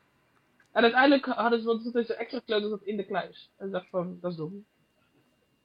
[0.72, 3.51] En uiteindelijk hadden ze wat zo'n extra dat in de kluis.
[3.57, 4.65] En ik dacht van, dat is dom.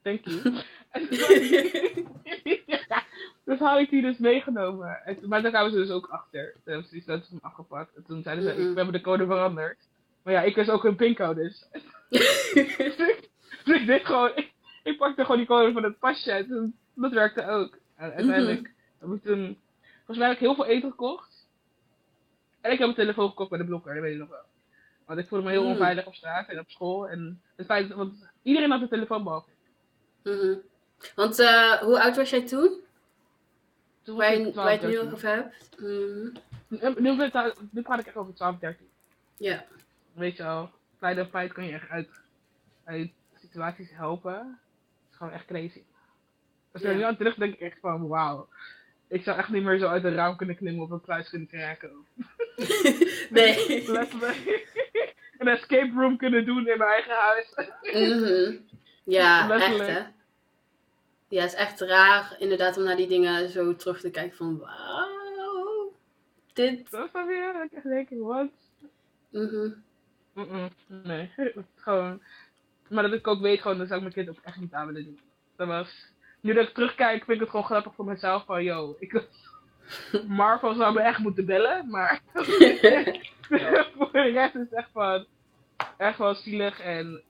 [0.01, 0.41] Thank you.
[2.65, 3.03] Ja,
[3.45, 5.05] dus had ik die dus meegenomen.
[5.05, 6.51] En, maar daar kwamen ze dus ook achter.
[6.51, 7.95] Toen hebben ze die van afgepakt.
[7.95, 9.77] En toen zeiden ze, we hebben de code veranderd.
[10.23, 11.41] Maar ja, ik wist ook hun pincode.
[11.41, 11.67] Dus,
[13.65, 14.53] dus ik deed gewoon, ik,
[14.83, 16.31] ik pakte gewoon die code van het pasje.
[16.31, 17.77] En toen, dat werkte ook.
[17.95, 19.57] En uiteindelijk heb ik toen,
[19.95, 21.47] volgens mij heb ik heel veel eten gekocht.
[22.61, 24.43] En ik heb een telefoon gekocht bij de blokker, dat weet ik nog wel.
[25.05, 25.69] Want ik voelde me heel Mm.
[25.71, 27.09] onveilig op straat en op school.
[27.09, 29.49] En het feit, want iedereen had een telefoon behalve.
[29.49, 29.55] ik.
[30.33, 30.55] Mhm.
[31.15, 32.79] Want eh, hoe oud was jij toen?
[34.03, 35.13] Toen Waar je, 12, waar je het nu 13.
[35.13, 35.79] over hebt?
[35.79, 37.03] Mhm.
[37.71, 38.87] Nu, praat ik echt over 12, 13.
[39.37, 39.65] Ja.
[40.13, 42.09] Weet je al, feit of feit kan je echt uit,
[42.83, 44.33] uit situaties helpen.
[44.33, 45.81] Het is gewoon echt crazy.
[46.71, 48.47] Als ik er nu aan terug denk ik echt van, wauw.
[49.07, 51.47] Ik zou echt niet meer zo uit een raam kunnen klimmen of een kluis kunnen
[51.47, 51.91] kraken.
[53.29, 53.91] nee.
[53.91, 54.73] Letterlijk.
[55.37, 57.53] Een escape room kunnen doen in mijn eigen huis.
[57.81, 58.57] Mhm.
[59.03, 59.99] Ja, echt hè.
[61.27, 64.57] Ja, het is echt raar inderdaad om naar die dingen zo terug te kijken van
[64.57, 65.93] wauw.
[66.53, 66.91] Dit.
[66.91, 68.47] Dat is dan weer, ik denk, wat?
[69.31, 69.69] Mhm.
[70.33, 71.31] Mm-mm, nee,
[71.75, 72.21] gewoon.
[72.89, 74.85] Maar dat ik ook weet, gewoon, dat zou ik mijn kind ook echt niet aan
[74.87, 75.19] willen doen.
[75.55, 76.13] Dat was.
[76.39, 78.45] Nu dat ik terugkijk, vind ik het gewoon grappig voor mezelf.
[78.45, 79.23] Van, yo, ik.
[80.27, 82.21] Marvel zou me echt moeten bellen, maar.
[83.95, 85.25] voor de rest is het echt van.
[85.97, 87.21] Echt wel zielig en.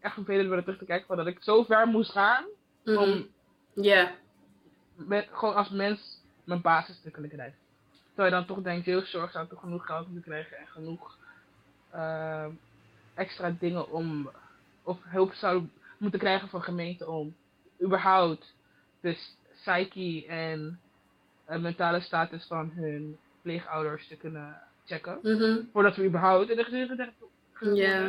[0.00, 2.44] Echt vervelend om er terug te kijken van dat ik zo ver moest gaan.
[2.84, 2.96] Mhm.
[2.96, 3.26] Om
[3.74, 4.10] Ja.
[4.94, 7.58] met, gewoon als mens mijn basis te kunnen krijgen.
[8.14, 11.18] Terwijl je dan toch denkt, jeugdzorg zou toch genoeg geld moeten krijgen en genoeg
[11.90, 12.50] ehm,
[13.14, 14.30] extra dingen om,
[14.82, 15.68] of hulp zou
[15.98, 17.34] moeten krijgen van gemeente om
[17.82, 18.54] überhaupt
[19.00, 19.18] de
[19.54, 20.80] psyche en
[21.46, 25.18] mentale status van hun pleegouders te kunnen checken.
[25.22, 25.60] Mhm.
[25.72, 27.12] Voordat we überhaupt in de gezin
[27.74, 28.04] Ja.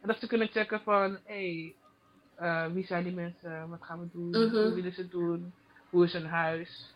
[0.00, 1.74] En dat ze kunnen checken van, hé,
[2.36, 4.56] hey, wie zijn die mensen, wat gaan we doen, Mhm.
[4.56, 5.52] hoe willen ze het doen,
[5.90, 6.94] hoe is hun huis.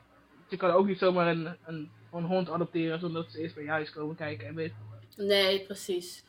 [0.48, 3.64] Je kan ook niet zomaar een, een, een hond adopteren zonder dat ze eerst bij
[3.64, 4.72] je huis komen kijken en weet
[5.16, 6.24] Nee, precies.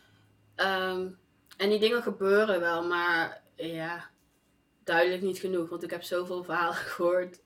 [0.56, 1.08] Ehm,
[1.58, 4.10] en die dingen gebeuren wel, maar ja,
[4.84, 5.70] duidelijk niet genoeg.
[5.70, 7.40] Want ik heb zoveel verhalen gehoord,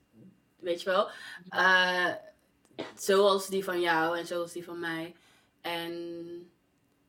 [0.64, 1.08] weet je wel.
[1.50, 2.12] Uh,
[2.96, 5.14] zoals die van jou en zoals die van mij.
[5.60, 5.92] En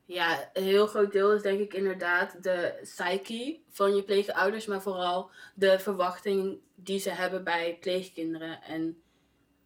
[0.04, 4.82] ja, een heel groot deel is denk ik inderdaad de psyche van je pleegouders, maar
[4.82, 8.62] vooral de verwachting die ze hebben bij pleegkinderen.
[8.62, 9.02] En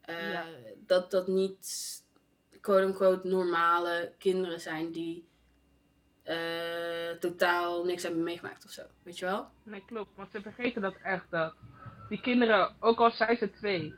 [0.09, 0.41] uh,
[0.87, 2.03] dat dat niet
[2.61, 5.29] quote-unquote normale kinderen zijn die
[6.25, 8.83] uh, totaal niks hebben meegemaakt of zo.
[9.03, 9.49] Weet je wel?
[9.63, 10.17] Nee, klopt.
[10.17, 11.55] Want ze vergeten dat echt dat
[12.11, 13.95] die kinderen, ook al zijn ze twee,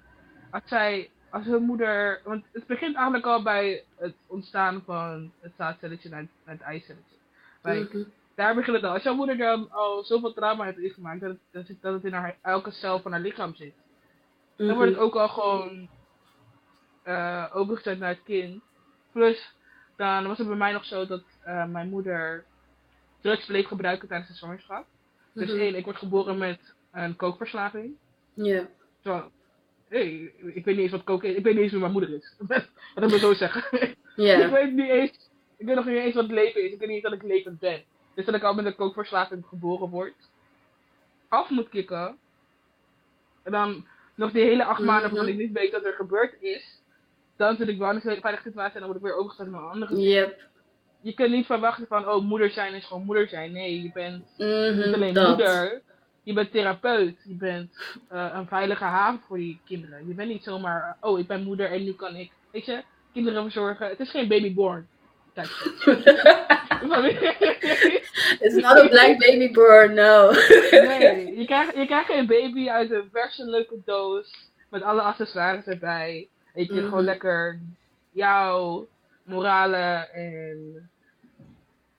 [0.50, 5.52] als zij, als hun moeder, want het begint eigenlijk al bij het ontstaan van het
[5.56, 7.16] zaadcelletje naar het eicelletje.
[7.62, 8.92] Mm Daar begint het al.
[8.92, 12.36] Als jouw moeder dan al zoveel trauma heeft ingemaakt, dat het, dat het in haar,
[12.42, 13.74] elke cel van haar lichaam zit,
[14.56, 15.04] dan wordt het mhm.
[15.04, 15.88] ook al gewoon
[17.04, 18.62] uh, overgezet naar het kind.
[19.12, 19.54] Plus,
[19.96, 22.44] dan was het bij mij nog zo dat uh, mijn moeder
[23.20, 24.86] drugs bleef gebruiken tijdens de zwangerschap.
[25.32, 27.96] Dus mm één, ik word geboren met een kookverslaving.
[28.34, 28.68] Ja.
[29.02, 29.30] Zo,
[29.88, 31.34] hey, ik weet niet eens wat kook is.
[31.34, 32.34] Ik weet niet eens wie mijn moeder is.
[32.94, 33.94] dat moet ik zo zeggen.
[34.16, 34.36] Ja.
[34.44, 36.72] ik weet niet eens, ik weet nog niet eens wat leven is.
[36.72, 37.82] Ik weet niet eens dat ik levend ben.
[38.14, 40.14] Dus dat ik al met een kookverslaving geboren word.
[41.28, 42.18] Af moet kicken.
[43.42, 45.28] En dan nog die hele acht maanden mm -hmm.
[45.28, 46.82] ik niet weet dat er gebeurd is
[47.36, 49.62] dan zit ik wel in een veilige situatie en dan word ik weer overgezet naar
[49.62, 50.50] een andere yep.
[51.00, 53.52] Je kunt niet verwachten van, oh, moeder zijn is gewoon moeder zijn.
[53.52, 55.82] Nee, je bent mm niet alleen moeder,
[56.22, 57.20] je bent therapeut.
[57.24, 60.08] Je bent uh, een veilige haven voor die kinderen.
[60.08, 63.42] Je bent niet zomaar, oh, ik ben moeder en nu kan ik, weet je, kinderen
[63.42, 63.88] verzorgen.
[63.88, 64.88] Het is geen babyborn.
[68.40, 70.32] It's not a black baby born, no.
[70.70, 75.66] nee, je krijgt, je krijgt een baby uit een verse leuke doos met alle accessoires
[75.66, 76.28] erbij.
[76.54, 77.04] Dat je gewoon mhm.
[77.04, 77.60] lekker
[78.10, 78.88] jouw
[79.22, 80.90] moralen en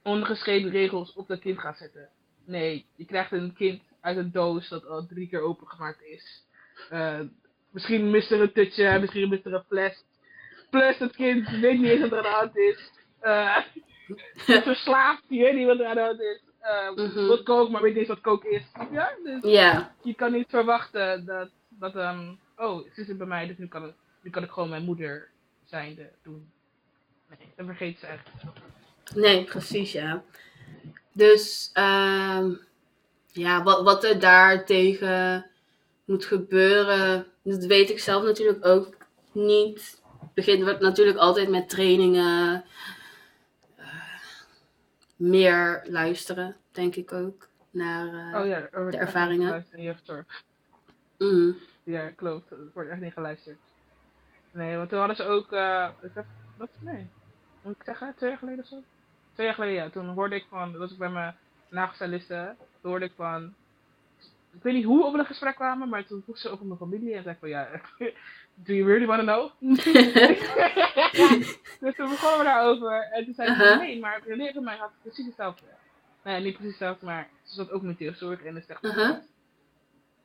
[0.03, 2.09] ongeschreven regels op dat kind gaat zetten.
[2.45, 6.45] Nee, je krijgt een kind uit een doos dat al drie keer opengemaakt is.
[6.91, 7.19] Uh,
[7.69, 10.03] misschien mist er een tutje, misschien mist er een fles.
[10.69, 12.91] Plus het kind weet niet eens wat er aan de hand is.
[14.47, 16.41] Uh, verslaafd, je weet niet wat er aan de hand is.
[16.61, 18.63] Uh, Wat kook, maar weet niet eens wat kook is.
[18.91, 19.11] Ja?
[19.23, 19.41] Dus
[20.01, 23.83] je kan niet verwachten dat, dat um, oh, ze zit bij mij, dus nu kan
[23.83, 25.29] het nu kan ik gewoon mijn moeder
[25.63, 26.51] zijnde doen.
[27.29, 28.29] Nee, dan vergeet ze echt.
[29.15, 30.23] Nee, precies, ja.
[31.11, 32.59] Dus, um,
[33.33, 35.45] ja, wat, wat er daartegen
[36.05, 38.97] moet gebeuren, dat weet ik zelf natuurlijk ook
[39.31, 40.01] niet.
[40.19, 42.63] Het begint natuurlijk altijd met trainingen.
[43.79, 43.85] Uh,
[45.15, 48.59] meer luisteren, denk ik ook, naar uh, oh ja,
[48.89, 49.65] de ervaringen.
[51.17, 51.57] Mm.
[51.83, 52.51] Ja, klopt.
[52.51, 53.57] Er wordt echt niet geluisterd.
[54.51, 56.25] Nee, want toen hadden ze ook, uh, ik heb,
[56.57, 57.07] wat, nee,
[57.61, 58.83] moet ik zeggen, twee jaar geleden of zo?
[59.33, 59.89] Twee jaar geleden, ja.
[59.89, 61.35] Toen hoorde ik van, dat was ik bij mijn
[61.73, 63.53] nagelstylisten, toen hoorde ik van,
[64.53, 67.15] ik weet niet hoe we een gesprek kwamen, maar toen vroeg ze over mijn familie
[67.15, 67.67] en zei ik van, ja,
[68.65, 69.51] do you really want to know?
[71.79, 73.79] dus toen begonnen we daarover en toen zei ze, uh-huh.
[73.79, 75.65] nee, maar vriendin van mij had precies hetzelfde.
[76.23, 79.09] Nee, niet precies hetzelfde, maar ze zat ook met jeugdzorg en is echt uh-huh.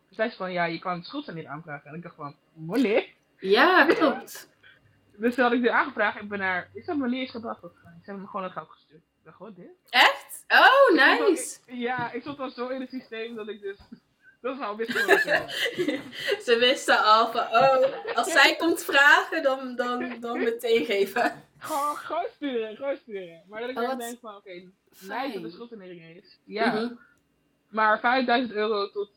[0.09, 1.91] Toen zei ze van, ja, je kan het goed niet aanvragen.
[1.91, 3.09] En ik dacht van, wanneer?
[3.39, 4.51] Ja, klopt.
[5.17, 6.21] Dus toen had ik dit aangevraagd.
[6.21, 6.69] Ik ben naar...
[6.73, 7.61] Ik heb mijn eens gebracht.
[7.61, 7.69] Ze
[8.03, 9.03] hebben me gewoon het geld gestuurd.
[9.39, 9.71] Dacht, dit?
[9.91, 10.45] Echt?
[10.49, 11.59] Oh, nice.
[11.67, 13.79] ja, ik zat al zo in het systeem dat ik dus...
[14.41, 14.77] Dat is al
[16.47, 21.45] Ze wisten al van, oh, als zij komt vragen, dan, dan, dan meteen geven.
[21.59, 23.43] Gewoon, gewoon sturen, gewoon sturen.
[23.49, 24.71] Maar dat ik oh, denk van, oké,
[25.07, 26.39] okay, dat de schuldsanering is.
[26.45, 26.73] Ja.
[26.73, 26.95] Mhm.
[27.69, 29.11] Maar 5000 euro tot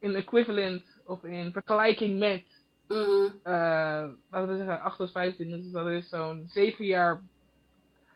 [0.00, 2.44] in equivalent of in vergelijking met
[2.88, 3.40] Mm.
[3.44, 7.22] Uh, laten we zeggen 8 tot 15, dus dat is zo'n 7 jaar,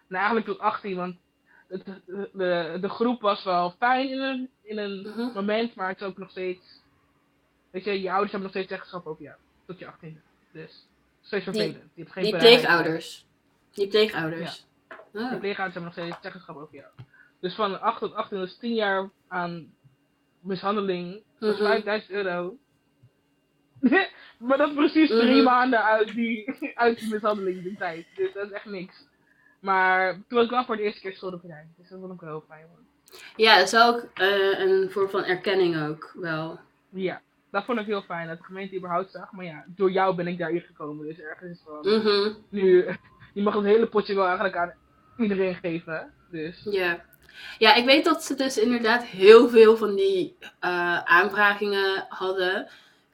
[0.08, 1.16] nou eigenlijk tot 18, want
[1.70, 1.84] het,
[2.32, 5.32] de, de groep was wel fijn in een, in een mm-hmm.
[5.34, 6.82] moment, maar het is ook nog steeds,
[7.70, 10.20] weet je, je ouders hebben nog steeds zeggenschap over jou, tot je 18
[10.52, 10.86] Dus
[11.20, 11.74] steeds vervelend.
[11.74, 13.26] Je, je hebt geen je pleegouders.
[13.70, 14.66] Je pleegouders.
[14.88, 14.98] Ja.
[15.20, 15.30] Oh.
[15.30, 16.88] Je pleegouders hebben nog steeds zeggenschap over jou.
[17.40, 19.74] Dus van 8 tot 18 is 10 jaar aan
[20.40, 22.56] mishandeling, dat is 5000 euro.
[24.38, 25.44] maar dat is precies drie mhm.
[25.44, 28.06] maanden uit die, uit die mishandeling die tijd.
[28.14, 29.08] Dus dat is echt niks.
[29.60, 31.74] Maar toen was ik wel voor de eerste keer schuldig zijn.
[31.76, 32.66] Dus dat vond ik wel heel fijn.
[33.36, 36.58] Ja, dat is ook uh, een vorm van erkenning ook wel.
[36.88, 38.28] Ja, dat vond ik heel fijn.
[38.28, 39.32] Dat de gemeente überhaupt zag.
[39.32, 41.06] Maar ja, door jou ben ik daarin gekomen.
[41.06, 41.88] Dus ergens is van...
[41.88, 42.86] Mm Nu,
[43.34, 44.74] je mag het hele potje wel eigenlijk aan
[45.18, 46.12] iedereen geven.
[46.30, 46.60] Dus...
[46.64, 47.08] Ja.
[47.58, 52.68] Ja, ik weet dat ze dus inderdaad heel veel van die uh, aanvragingen hadden.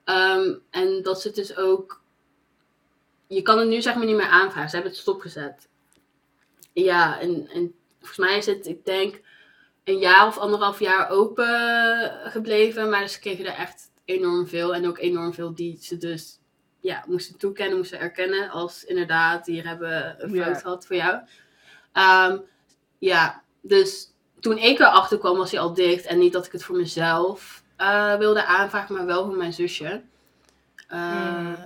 [0.04, 2.00] Ehm, en dat ze het dus ook.
[3.26, 4.68] Je kan het nu zeg maar niet meer aanvragen.
[4.68, 5.68] Ze hebben het stopgezet.
[6.84, 9.20] Ja, en, en volgens mij is het, ik denk,
[9.84, 12.90] een jaar of anderhalf jaar open gebleven.
[12.90, 14.74] Maar ze kregen er echt enorm veel.
[14.74, 16.38] En ook enorm veel die ze dus
[16.80, 18.50] ja, moesten toekennen, moesten erkennen.
[18.50, 20.60] Als inderdaad, hier hebben een fout Ja.
[20.60, 21.20] gehad voor jou.
[21.92, 22.38] Ehm,
[22.98, 26.04] ja, dus toen ik erachter kwam was hij al dicht.
[26.06, 30.02] En niet dat ik het voor mezelf eh, wilde aanvragen, maar wel voor mijn zusje.
[30.88, 31.56] Eh, Mm.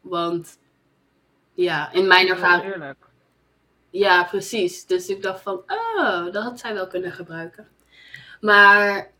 [0.00, 0.58] Want
[1.54, 2.72] ja, in mijn ervaring.
[2.72, 3.06] Eerlijk.
[3.94, 4.86] Ja, precies.
[4.86, 7.68] Dus ik dacht van, oh, dat had zij wel kunnen gebruiken.
[8.40, 9.10] Maar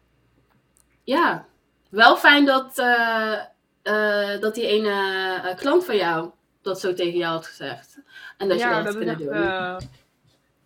[1.04, 1.46] ja,
[1.90, 3.40] wel fijn dat, eh,
[3.82, 4.90] eh, dat die ene
[5.44, 6.30] eh, klant van jou
[6.62, 8.00] dat zo tegen jou had gezegd.
[8.38, 9.88] En dat je dat, had is kunnen doen.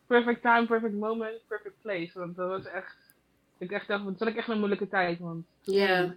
[0.06, 2.18] perfect time, perfect moment, perfect place.
[2.18, 2.96] Want dat was echt,
[3.59, 5.18] ik echt dacht, het was echt een moeilijke tijd.
[5.18, 6.14] Want Ja,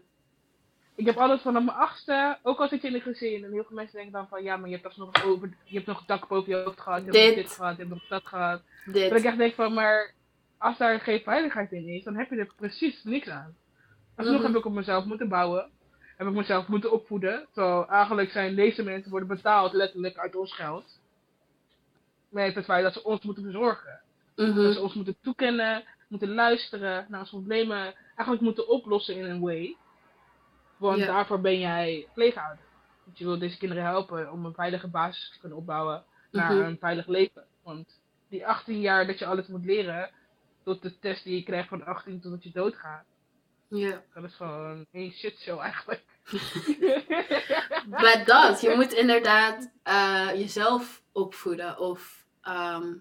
[1.02, 3.64] ik heb altijd vanaf mijn achtste, ook al zit je in een gezin, en heel
[3.64, 6.06] veel mensen denken dan van, ja, maar je hebt alsnog over, je hebt nog een
[6.08, 7.54] dak boven je hoofd gehad, je hebt nog Dit.
[7.54, 8.62] gehad, je hebt nog dat gehad.
[8.86, 10.14] Dat ik echt denk van, maar
[10.58, 13.56] als daar geen veiligheid in is, dan heb je er precies niks aan.
[14.16, 14.46] Alsnog Mhm.
[14.46, 15.70] heb ik op mezelf moeten bouwen.
[16.18, 17.48] Heb ik mezelf moeten opvoeden.
[17.54, 21.00] Terwijl eigenlijk zijn deze mensen worden betaald letterlijk uit ons geld.
[22.30, 24.00] Met het feit dat ze ons moeten verzorgen.
[24.36, 24.72] Dat Mhm.
[24.72, 29.76] ze ons moeten toekennen, moeten luisteren, naar onze problemen eigenlijk moeten oplossen in een way.
[30.82, 31.06] Want Ja.
[31.06, 32.64] daarvoor ben jij pleegouder.
[33.04, 36.64] Want je wil deze kinderen helpen om een veilige basis te kunnen opbouwen naar Mhm.
[36.64, 37.46] een veilig leven.
[37.64, 40.10] Want die 18 jaar dat je alles moet leren,
[40.64, 43.04] tot de test die je krijgt van 18 totdat je doodgaat.
[43.68, 44.02] Ja.
[44.14, 46.02] Dat is gewoon één shitshow eigenlijk.
[47.90, 51.80] Maar dat, je moet inderdaad eh, jezelf opvoeden.
[51.80, 52.94] Of ehm,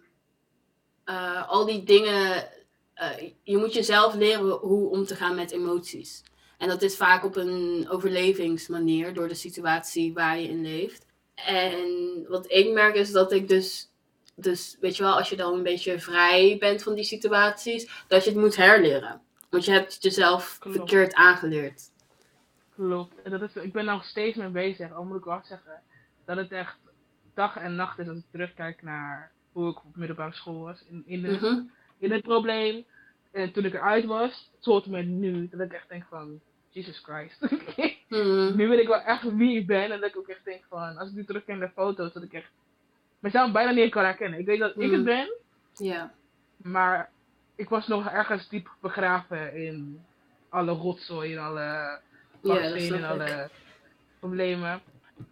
[1.05, 2.49] eh, al die dingen.
[2.95, 6.23] eh, je moet jezelf leren hoe om te gaan met emoties.
[6.61, 11.07] En dat is vaak op een overlevingsmanier door de situatie waar je in leeft.
[11.35, 11.85] En
[12.29, 13.89] wat ik merk is dat ik dus.
[14.35, 18.25] Dus weet je wel, als je dan een beetje vrij bent van die situaties, dat
[18.25, 19.21] je het moet herleren.
[19.51, 20.77] Want je hebt het jezelf Klopt.
[20.77, 21.83] verkeerd aangeleerd.
[22.75, 23.23] Klopt.
[23.23, 24.93] En dat is, ik ben nog steeds mee bezig.
[24.93, 25.83] Al moet ik wel zeggen
[26.25, 26.77] dat het echt
[27.35, 30.83] dag en nacht is als ik terugkijk naar hoe ik op middelbare school was.
[30.91, 31.61] In, in, de, Mhm.
[31.99, 32.85] in het probleem.
[33.33, 35.49] En toen ik eruit was, tot met nu.
[35.49, 36.41] Dat ik echt denk van,
[36.71, 37.41] Jesus Christ.
[38.09, 38.57] Mhm.
[38.57, 39.91] nu weet ik wel echt wie ik ben.
[39.93, 42.33] En dat ik ook echt denk van, als ik nu terugkijk naar foto's, dat ik
[42.33, 42.51] echt
[43.19, 44.39] mezelf bijna niet kan herkennen.
[44.39, 45.05] Ik weet dat ik het Mhm.
[45.05, 45.33] ben,
[45.75, 46.13] Ja.
[46.57, 47.11] maar
[47.57, 50.05] ik was nog ergens diep begraven in
[50.49, 52.01] alle rotzooi en alle
[52.43, 53.11] bakstenen en ik.
[53.11, 53.51] alle
[54.19, 54.81] problemen.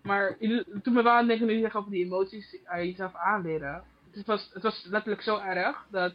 [0.02, 0.36] Maar
[0.82, 3.82] toen we waren denken nu zeggen over die emoties aan jezelf aanleren.
[4.10, 6.12] Het was, het was letterlijk zo erg dat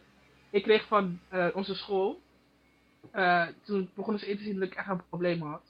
[0.50, 2.20] ik kreeg van eh, onze school.
[3.14, 5.62] Eh, toen begonnen ze in te zien dat ik echt een probleem had.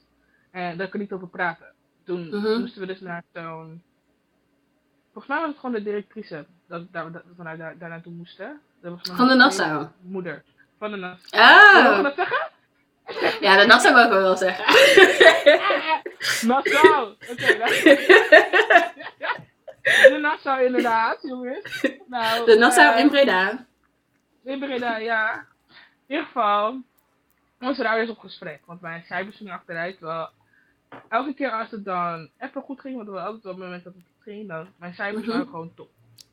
[0.50, 1.66] En daar kon ik niet over praten.
[2.04, 2.60] Toen Mhm.
[2.60, 3.82] moesten we dus naar zo'n.
[5.12, 8.12] Volgens mij was het gewoon de directrice dat, daar, dat we naar, daar, daar naartoe
[8.12, 8.60] moesten.
[8.80, 9.86] Dat was mijn Van de Nassau.
[10.00, 10.42] Moeder.
[10.78, 11.96] Van de Nassau.
[11.96, 12.50] Oh, dat zeggen?
[13.40, 14.64] ja, de Nassau mogen we wel zeggen.
[16.48, 17.12] Nassau!
[17.30, 17.46] Oké,
[19.82, 21.86] De Nassau inderdaad, jongens.
[22.06, 23.66] Nou, De Nassau eh, in Breda.
[24.44, 25.46] in Breda, ja.
[26.06, 26.82] In ieder geval,
[27.58, 28.66] er ouders op gesprek.
[28.66, 29.98] Want mijn cijfers gingen achteruit.
[29.98, 30.28] Terwijl
[31.08, 33.94] elke keer als het dan even goed ging, want was altijd wel een moment dat
[33.94, 35.30] het goed ging, dan mijn cijfers Mhm.
[35.32, 35.90] waren gewoon top.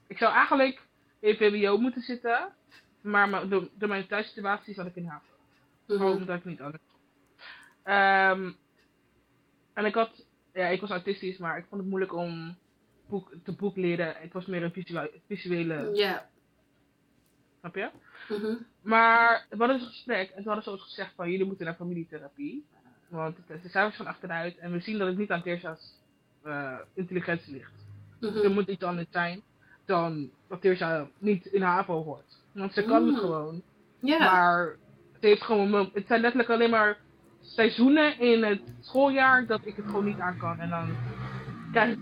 [0.08, 0.82] Ik zou eigenlijk
[1.20, 2.54] in VWO moeten zitten,
[3.02, 5.26] maar door, door mijn thuissituatie zat ik in HAVO.
[5.88, 6.18] Gewoon Mhm.
[6.22, 6.84] omdat ik niet anders.
[7.84, 8.52] Ehm
[9.74, 12.58] en ik had, ja, ik was autistisch, maar ik vond het moeilijk om
[13.08, 14.24] boek, te boek leren.
[14.24, 16.30] Ik was meer een visuele, visuele Ja.
[17.60, 17.90] snap je?
[18.30, 18.56] Mhm.
[18.82, 21.66] Maar we hadden dus een gesprek en toen hadden ze ons gezegd van jullie moeten
[21.66, 22.66] naar familietherapie.
[23.08, 26.00] Want de cijfers gaan achteruit en we zien dat het niet aan Teersa's
[26.44, 27.72] eh, intelligentie ligt.
[28.20, 28.38] Mhm.
[28.38, 29.42] Er moet iets anders zijn
[29.86, 32.40] dan dat Teersa niet in HAVO hoort.
[32.52, 33.20] Want ze kan het Mm.
[33.20, 33.62] gewoon.
[34.20, 34.78] Maar
[35.14, 36.98] het, heeft gewoon, het zijn letterlijk alleen maar
[37.42, 40.60] seizoenen in het schooljaar dat ik het gewoon niet aan kan.
[40.60, 40.96] En dan
[41.72, 42.00] krijg ik,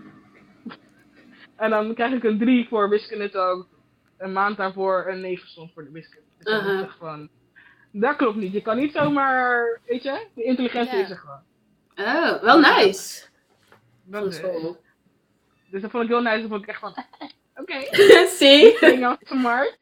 [1.63, 3.65] en dan krijg ik een 3 voor wiskunde ik
[4.17, 6.28] een maand daarvoor een 9 stond voor de wiskunde.
[6.43, 7.29] Dus echt van,
[7.91, 8.53] dat klopt niet.
[8.53, 11.41] Je kan niet zomaar, weet je, de intelligentie is er gewoon.
[11.95, 13.27] Oh, wel nice.
[14.03, 14.77] Dat Van is- school.
[15.69, 16.39] Dus dat vond ik heel nice.
[16.41, 16.95] Dat vond ik echt van,
[17.61, 17.79] oké.
[18.27, 18.71] Zie?
[18.77, 19.77] ging als smart.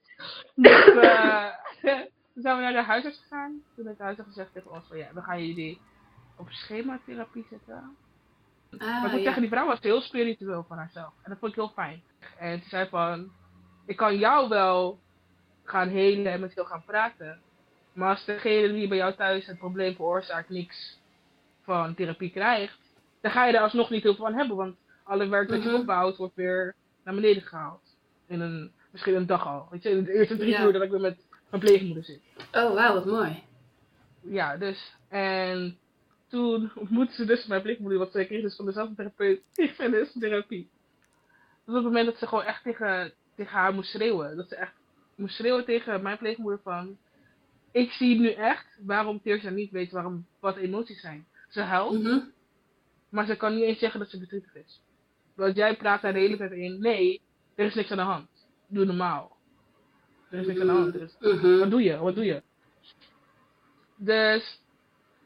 [0.55, 1.45] Dus eh,
[2.34, 3.62] toen zijn we naar de huisarts gegaan.
[3.76, 5.82] Toen heeft de huisarts gezegd tegen ons van ja, we gaan jullie
[6.38, 7.95] op schematherapie zetten.
[8.70, 9.20] maar Ah, ja.
[9.24, 11.14] zeggen, die vrouw was heel spiritueel van haarzelf.
[11.24, 12.03] En dat vond ik heel fijn.
[12.38, 13.32] En ze zei van,
[13.86, 14.99] ik kan jou wel
[15.68, 17.39] gaan helen en met jou gaan praten.
[17.93, 20.99] Maar als degene die bij jou thuis het probleem veroorzaakt niks
[21.63, 22.78] van therapie krijgt,
[23.22, 24.55] dan ga je er alsnog niet heel veel van hebben.
[24.57, 25.78] Want alle werk dat je Mhm.
[25.78, 27.82] opbouwt wordt weer naar beneden gehaald.
[28.28, 29.68] In een, Misschien een dag al.
[29.72, 30.63] Weet je, de eerste drie Ja.
[30.65, 31.18] uur dat ik weer met
[31.49, 32.20] mijn pleegmoeder zit.
[32.51, 33.43] Oh, wauw, wat mooi.
[34.22, 34.93] Ja, dus.
[35.09, 35.78] En
[36.28, 39.41] toen ontmoette ze dus mijn pleegmoeder, want zij kreeg dus van dezelfde therapeut
[40.20, 40.70] therapie.
[41.65, 44.36] Dus op het moment dat ze gewoon echt tegen, tegen haar moest schreeuwen.
[44.38, 44.74] Dat ze echt
[45.18, 46.97] moest schreeuwen tegen mijn pleegmoeder van...
[47.72, 51.28] Ik zie nu echt waarom Teersa niet weet waarom, wat emoties zijn.
[51.49, 52.20] Ze huilt, Mhm.
[53.09, 54.82] maar ze kan niet eens zeggen dat ze verdrietig is.
[55.36, 56.80] Want jij praat daar de hele tijd in.
[56.80, 57.22] Nee,
[57.55, 58.28] er is niks aan de hand.
[58.68, 59.38] Doe normaal.
[60.30, 61.18] Er is niks aan de hand.
[61.20, 61.57] Mhm.
[61.59, 61.97] wat doe je?
[61.97, 62.41] Wat doe je?
[63.95, 64.61] Dus,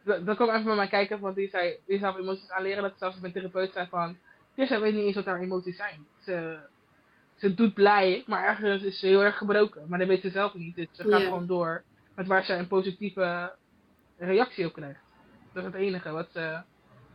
[0.03, 2.83] dan kwam even bij mij kijken, want die zei, die zou emoties aanleren.
[2.83, 4.17] Dat zelfs mijn therapeut zei van,
[4.55, 6.05] Tessa weet niet eens wat haar emoties zijn.
[6.19, 6.59] Ze,
[7.41, 9.85] ze doet blij, maar ergens is ze heel erg gebroken.
[9.87, 10.75] Maar dat weet ze zelf niet.
[10.75, 11.83] Dus ze gaat gewoon door
[12.15, 13.55] met waar ze een positieve
[14.17, 15.03] reactie op krijgt.
[15.53, 16.61] Dat is het enige wat ze,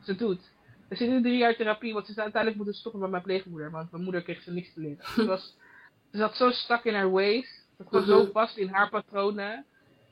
[0.03, 0.41] ze doet.
[0.89, 3.71] Ze zit in drie jaar therapie, want ze is uiteindelijk moeten stoppen met mijn pleegmoeder.
[3.71, 5.05] Want mijn moeder kreeg ze niks te leren.
[5.15, 5.57] Ze, was,
[6.13, 7.65] ze zat zo stak in haar ways.
[7.79, 8.05] Ze Mhm.
[8.05, 9.65] zo vast in haar patronen.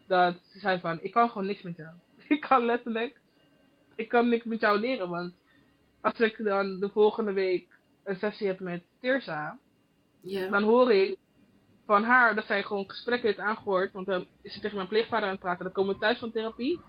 [0.06, 1.94] Dat ze zei van, ik kan gewoon niks met jou.
[2.28, 3.20] Ik kan letterlijk,
[3.96, 5.08] ik kan niks met jou leren.
[5.08, 5.34] Want
[6.00, 7.66] als ik dan de volgende week
[8.04, 9.58] een sessie heb met Tirsa.
[10.50, 11.16] Dan hoor ik
[11.86, 13.92] van haar dat zij gewoon gesprekken heeft aangehoord.
[13.92, 15.64] Want dan is ze tegen mijn pleegvader aan het praten.
[15.64, 16.80] Dan komen we thuis van therapie.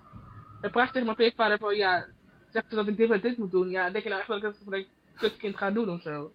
[0.61, 2.05] Dan praat ze tegen mijn pleegvader van ja,
[2.49, 3.69] zegt ze dat ik dit en dit moet doen.
[3.69, 6.31] Ja, denk je nou echt dat ik dat voor een kutkind ga doen of zo?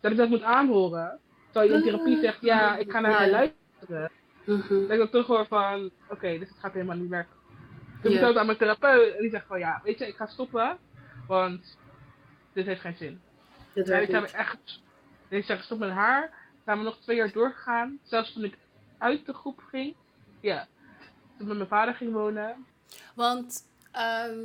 [0.00, 1.18] Dat ik dat moet aanhoren.
[1.50, 4.10] Terwijl je in therapie zegt ja, ik ga naar haar luisteren.
[4.44, 4.80] Mhm.
[4.80, 7.36] Dat ik ook toch hoor van oké, dus het gaat helemaal niet werken.
[8.02, 10.26] Toen vertelde het aan mijn therapeut en die zegt van ja, weet je, ik ga
[10.26, 10.78] stoppen.
[11.26, 11.78] Want
[12.52, 13.20] dit heeft geen zin.
[13.72, 14.80] Dat werkt ik heb echt.
[15.28, 16.39] Ik zeg stop met haar.
[16.70, 17.98] Zijn we nog twee jaar doorgegaan.
[18.02, 18.58] Zelfs toen ik
[18.98, 19.94] uit de groep ging.
[20.40, 20.68] Ja.
[21.36, 22.66] Toen ik met mijn vader ging wonen.
[23.14, 24.38] Want ehm,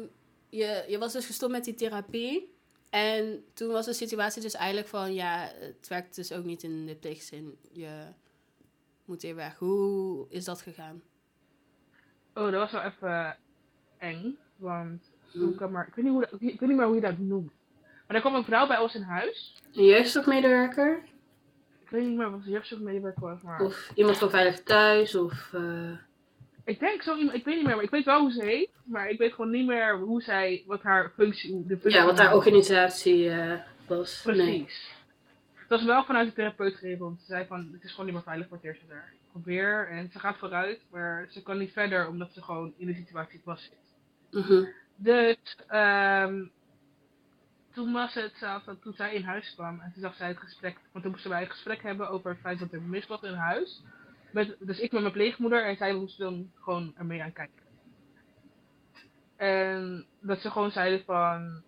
[0.49, 2.53] je, je was dus gestopt met die therapie.
[2.89, 6.85] En toen was de situatie dus eigenlijk van, ja, het werkt dus ook niet in
[6.85, 7.57] de pleegzin.
[7.71, 8.03] Je
[9.05, 9.57] moet hier weg.
[9.57, 11.01] Hoe is dat gegaan?
[12.33, 13.37] Oh, dat was wel even
[13.97, 14.37] eng.
[14.55, 15.39] Want Hm.
[15.39, 15.87] toen kwam maar.
[15.87, 17.51] Ik weet, niet hoe dat, ik weet niet meer hoe je dat noemt.
[18.07, 19.61] Maar er kwam een vrouw bij ons in huis.
[19.73, 21.13] Een jeugdzorgmedewerker?
[21.95, 23.41] Ik weet niet meer wat de jeugdzorgmedewerker was.
[23.41, 25.15] Maar Of iemand van Veilig Thuis?
[25.15, 25.91] Of, eh,
[26.65, 27.37] ik denk zo iemand.
[27.37, 27.75] Ik weet niet meer.
[27.75, 28.69] Maar ik weet wel hoe ze heet.
[28.83, 30.63] Maar ik weet gewoon niet meer hoe zij.
[30.65, 31.63] Wat haar functie.
[31.67, 32.37] De functie ja, wat haar was.
[32.37, 34.21] organisatie eh, was.
[34.23, 34.45] Precies.
[34.45, 34.67] Nee.
[35.53, 38.13] Het was wel vanuit de therapeut gegeven, want ze zei van het is gewoon niet
[38.15, 39.13] meer veilig voor eerste daar.
[39.31, 42.93] Probeer en ze gaat vooruit, maar ze kan niet verder omdat ze gewoon in de
[42.93, 44.43] situatie vast zit.
[44.43, 44.63] Mhm.
[44.95, 45.37] Dus
[45.67, 46.43] ehm,
[47.75, 50.77] toen was het dat toen zij in huis kwam en toen zag zij het gesprek,
[50.91, 53.33] want toen moesten wij een gesprek hebben over het feit dat er mis was in
[53.33, 53.83] huis.
[54.31, 57.63] Met, dus ik met mijn pleegmoeder en zij moest dan gewoon ermee aan kijken.
[59.35, 61.63] En dat ze gewoon zeiden van,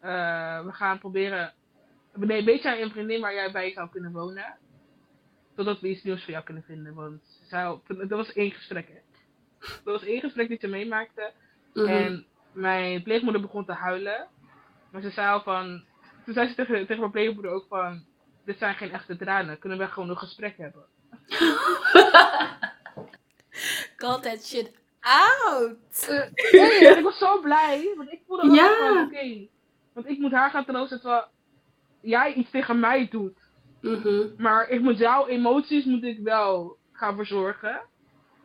[0.00, 1.52] eh, we gaan proberen,
[2.14, 4.56] nee, weet jij een vriendin waar jij bij zou kunnen wonen?
[5.54, 9.00] Totdat we iets nieuws voor jou kunnen vinden, want zij, dat was één gesprek hè.
[9.84, 11.32] Dat was één gesprek die ze meemaakte.
[11.74, 11.86] Mhm.
[11.86, 14.28] En mijn pleegmoeder begon te huilen.
[14.94, 15.84] Maar ze zei al van.
[16.24, 18.04] Toen zei ze tegen, tegen mijn pleegmoeder ook van.
[18.44, 19.58] Dit zijn geen echte tranen.
[19.58, 20.84] Kunnen we gewoon een gesprek hebben?
[23.96, 25.76] Call that shit out!
[26.52, 27.92] Nee, en ik was zo blij.
[27.96, 28.76] Want ik voelde wel Ja.
[28.94, 29.46] van oké.
[29.92, 31.24] want ik moet haar gaan troosten terwijl
[32.00, 33.38] jij iets tegen mij doet.
[33.80, 34.22] Mhm.
[34.36, 37.80] Maar ik moet jouw emoties moet ik wel gaan verzorgen.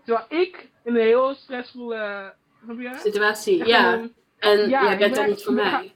[0.06, 2.34] Terwijl ik in een heel stressvolle.
[2.96, 4.08] Situatie, ja.
[4.38, 5.94] En Ja, jij bent echt- niet voor mij.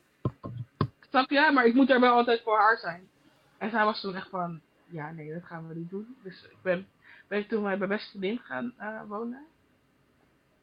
[1.13, 1.51] Snap je?
[1.53, 3.09] Maar ik moet er wel altijd voor haar zijn.
[3.57, 6.15] En zij was toen echt van, ja nee, dat gaan we niet doen.
[6.23, 6.87] Dus ik ben,
[7.27, 9.45] ben toen bij mijn beste vriendin gaan eh, wonen.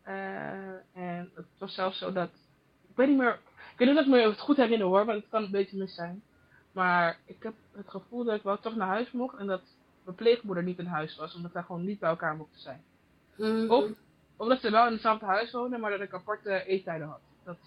[0.02, 2.30] Eh, en het was zelfs zo dat,
[2.88, 3.38] ik weet niet meer,
[3.72, 5.78] ik weet niet of ik me het goed herinner hoor, want het kan een beetje
[5.78, 6.22] mis zijn.
[6.72, 9.62] Maar ik heb het gevoel dat ik wel toch naar huis mocht en dat
[10.04, 12.82] mijn pleegmoeder niet in huis was, omdat wij gewoon niet bij elkaar mochten zijn.
[13.36, 13.70] Mhm.
[13.70, 13.90] Of
[14.36, 17.20] omdat ze wel in hetzelfde huis wonen, maar dat ik aparte eettijden had.
[17.44, 17.58] Dat,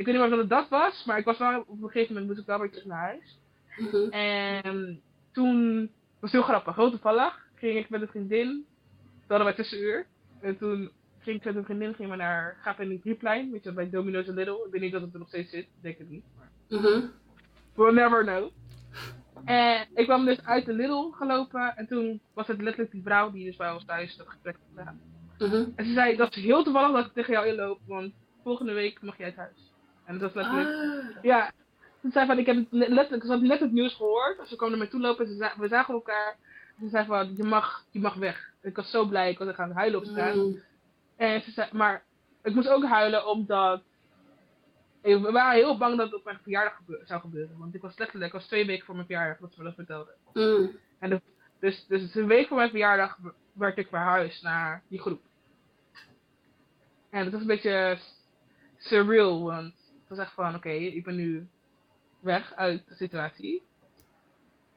[0.00, 2.12] ik weet niet meer of het dat was, maar ik was wel, op een gegeven
[2.12, 3.38] moment moest ik wel weer terug naar huis.
[3.78, 4.10] Mhm.
[4.10, 5.00] En
[5.32, 5.90] toen
[6.20, 6.76] was heel grappig.
[6.76, 8.46] Heel toevallig ging ik met een vriendin.
[8.48, 10.06] Toen hadden wij tussenuur.
[10.40, 13.50] En toen ging ik met een vriendin gingen we naar Gaap en die Drieplein.
[13.50, 14.64] Weet je, bij Domino's en Lidl.
[14.66, 15.64] Ik weet niet dat het er nog steeds zit.
[15.64, 16.24] Ik denk het niet.
[16.36, 17.06] Maar Mhm.
[17.74, 18.50] we'll never know.
[19.44, 21.76] En ik kwam dus uit de Lidl gelopen.
[21.76, 24.68] En toen was het letterlijk die vrouw die dus bij ons thuis dat gesprek had
[24.76, 25.00] gedaan.
[25.38, 25.68] Mhm.
[25.76, 27.80] En ze zei, dat is heel toevallig dat ik tegen jou inloop.
[27.86, 29.69] Want volgende week mag jij uit huis.
[30.10, 30.68] En dat was letterlijk...
[31.16, 31.22] Ah.
[31.22, 31.52] Ja,
[32.02, 34.48] ze zei van, ik heb letterlijk, ze had net het nieuws gehoord.
[34.48, 36.36] Ze kwam naar mij toe lopen en ze za- we zagen elkaar.
[36.80, 38.52] Ze zei van, je mag, je mag weg.
[38.62, 40.34] Ik was zo blij, ik was gaan huilen op straat.
[40.34, 40.56] Mhm.
[41.16, 42.04] En ze zei, maar
[42.42, 43.82] ik moest ook huilen omdat...
[45.02, 47.58] We waren heel bang dat het op mijn verjaardag zou gebeuren.
[47.58, 49.74] Want ik was letterlijk, ik was twee weken voor mijn verjaardag dat ze me dat
[49.74, 50.14] vertelden.
[50.32, 50.66] Mhm.
[50.98, 51.20] En de,
[51.58, 53.18] Dus, dus een week voor mijn verjaardag
[53.52, 55.20] werd ik verhuisd naar die groep.
[57.10, 57.98] En het was een beetje
[58.78, 59.74] surreal, want
[60.10, 61.48] was echt van, oké, ik ben nu
[62.20, 63.62] weg uit de situatie.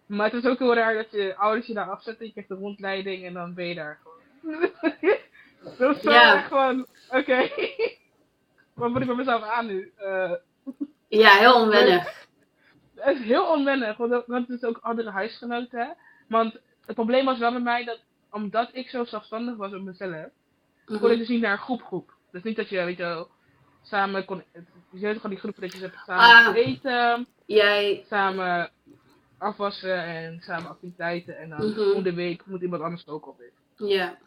[0.06, 2.56] Maar het is ook heel raar dat je ouders je daar afzetten, je krijgt de
[2.56, 4.70] rondleiding en dan ben je daar gewoon.
[5.78, 7.50] dat is zo echt van, oké,
[8.74, 9.92] wat moet ik met mezelf aan nu?
[9.98, 10.32] Eh,
[11.08, 12.28] Ja, heel onwennig.
[12.96, 15.80] het is heel onwennig, want, het is ook andere huisgenoten.
[15.80, 15.90] hè.
[16.28, 16.54] Want
[16.86, 18.00] het probleem was wel bij mij dat,
[18.32, 20.26] omdat ik zo zelfstandig was op mezelf,
[20.86, 21.18] kon ik Mhm.
[21.18, 22.14] dus niet naar een groep groep.
[22.32, 23.30] Dus niet dat je, weet je wel,
[23.82, 24.44] samen kon,
[25.02, 26.04] je toch al die groepen dat je hebt Ah.
[26.06, 28.72] samen eten, Jij, samen
[29.38, 31.92] afwassen en samen activiteiten en dan Mhm.
[31.92, 33.88] om de week moet iemand anders ook op in.
[33.88, 34.18] ja.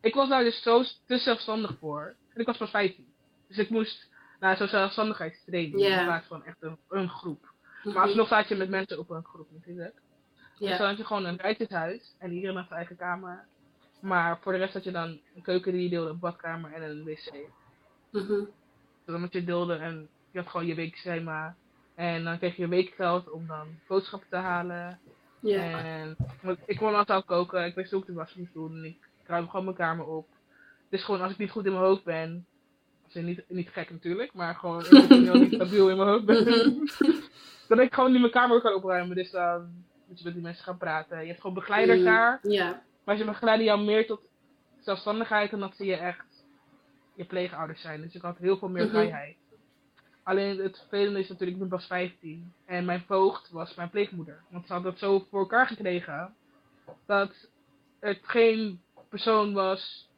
[0.00, 2.14] Ik was daar dus zo te zelfstandig voor.
[2.34, 3.12] En ik was pas 15.
[3.48, 4.08] Dus ik moest
[4.40, 5.98] naar zo'n zelfstandigheidstraining Ja.
[5.98, 7.50] in plaats van echt een, een groep.
[7.84, 7.94] Mhm.
[7.94, 9.94] Maar alsnog staat je met mensen op een groep natuurlijk.
[10.58, 10.76] Dus Ja.
[10.78, 13.44] dan had je gewoon een rijtjeshuis en iedereen had zijn eigen kamer.
[14.00, 16.82] Maar voor de rest had je dan een keuken die je deelde, een badkamer en
[16.82, 17.32] een wc.
[18.10, 18.28] Mhm.
[18.28, 18.46] Dus
[19.06, 21.54] dan had je deelde en je had gewoon je weekschema.
[21.94, 24.98] En dan kreeg je weekgeld om dan boodschappen te halen.
[25.40, 25.84] Ja.
[25.84, 26.16] En
[26.66, 28.76] ik kon al zelf koken, ik wist ik de was moest doen.
[28.76, 28.96] En ik
[29.26, 30.28] ruim gewoon mijn kamer op.
[30.88, 32.46] Dus gewoon als ik niet goed in mijn hoofd ben.
[33.04, 36.42] Als in niet, niet gek natuurlijk, maar gewoon emotioneel niet stabiel in mijn hoofd ben.
[36.44, 36.86] Mhm.
[37.68, 39.16] dat ik gewoon niet mijn kamer kan opruimen.
[39.16, 41.20] Dus dan moet je met die mensen gaan praten.
[41.20, 42.06] Je hebt gewoon begeleiders Mhm.
[42.08, 42.38] daar.
[42.42, 42.82] Ja.
[43.04, 44.20] Maar ze begeleiden jou meer tot
[44.80, 46.24] zelfstandigheid en dat ze je echt
[47.14, 48.00] je pleegouders zijn.
[48.00, 48.92] Dus ik had heel veel meer Mhm.
[48.92, 49.36] vrijheid.
[50.22, 52.52] Alleen het vervelende is natuurlijk, ik pas 15.
[52.66, 54.42] En mijn voogd was mijn pleegmoeder.
[54.50, 56.34] Want ze had dat zo voor elkaar gekregen.
[57.06, 57.48] Dat
[58.00, 60.10] het geen persoon was.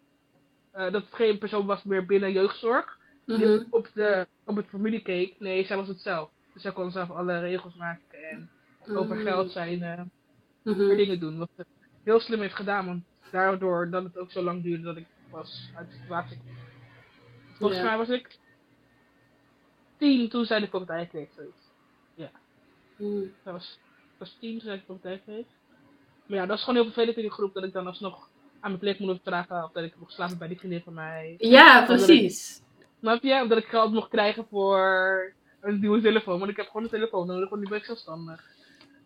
[0.72, 2.98] eh, dat het geen persoon was meer binnen jeugdzorg.
[3.26, 3.64] Die Mhm.
[3.70, 5.40] op, de, op het familie keek.
[5.40, 6.30] Nee, zij was het zelf.
[6.52, 8.28] Dus zij kon zelf alle regels maken.
[8.30, 8.50] En
[8.96, 9.24] over Mhm.
[9.24, 9.78] geld zijn.
[10.62, 11.38] meer dingen doen.
[11.38, 11.64] Wat ze
[12.04, 15.70] heel slim heeft gedaan, want daardoor dat het ook zo lang duurde dat ik was
[15.74, 16.54] uit de situatie kwam.
[17.58, 17.84] Volgens Ja.
[17.86, 18.38] mij was ik
[19.98, 21.28] tien toen zij de voogdij kreeg.
[21.36, 21.62] Zoiets.
[22.96, 23.20] Mhm.
[23.42, 25.46] Dat was, ik was tien toen zij de voogdij kreeg.
[26.26, 28.28] Maar ja, dat is gewoon heel vervelend in die groep dat ik dan alsnog
[28.60, 31.34] aan mijn pleegmoeder vragen of dat ik mocht slapen bij die vriendin van mij.
[31.38, 32.62] Ja, precies.
[33.00, 33.42] Snap je?
[33.42, 36.38] Of dat ik geld mocht krijgen voor een nieuwe telefoon.
[36.38, 38.44] Want ik heb gewoon een telefoon nodig, want nu ben ik zelfstandig.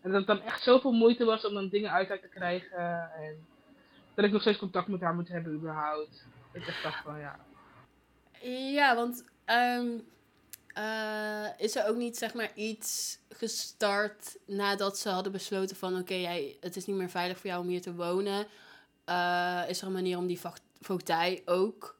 [0.01, 3.11] En dat het dan echt zoveel moeite was om dan dingen uit haar te krijgen.
[3.13, 3.47] En
[4.13, 6.25] dat ik nog steeds contact met haar moet hebben überhaupt.
[6.53, 7.39] Ik dacht van ja.
[8.41, 9.87] Ja, want ehm,
[10.73, 16.13] eh, is er ook niet zeg maar iets gestart nadat ze hadden besloten van oké,
[16.13, 18.47] jij het is niet meer veilig voor jou om hier te wonen.
[19.05, 20.39] Eh, is er een manier om die
[20.81, 21.97] voogdij ook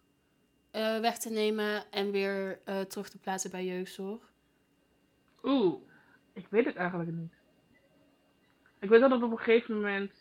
[0.72, 4.32] eh, weg te nemen en weer terug te plaatsen bij jeugdzorg?
[5.44, 5.76] Oeh,
[6.34, 7.34] ik weet het eigenlijk niet.
[8.80, 10.12] Ik weet wel dat op een gegeven moment.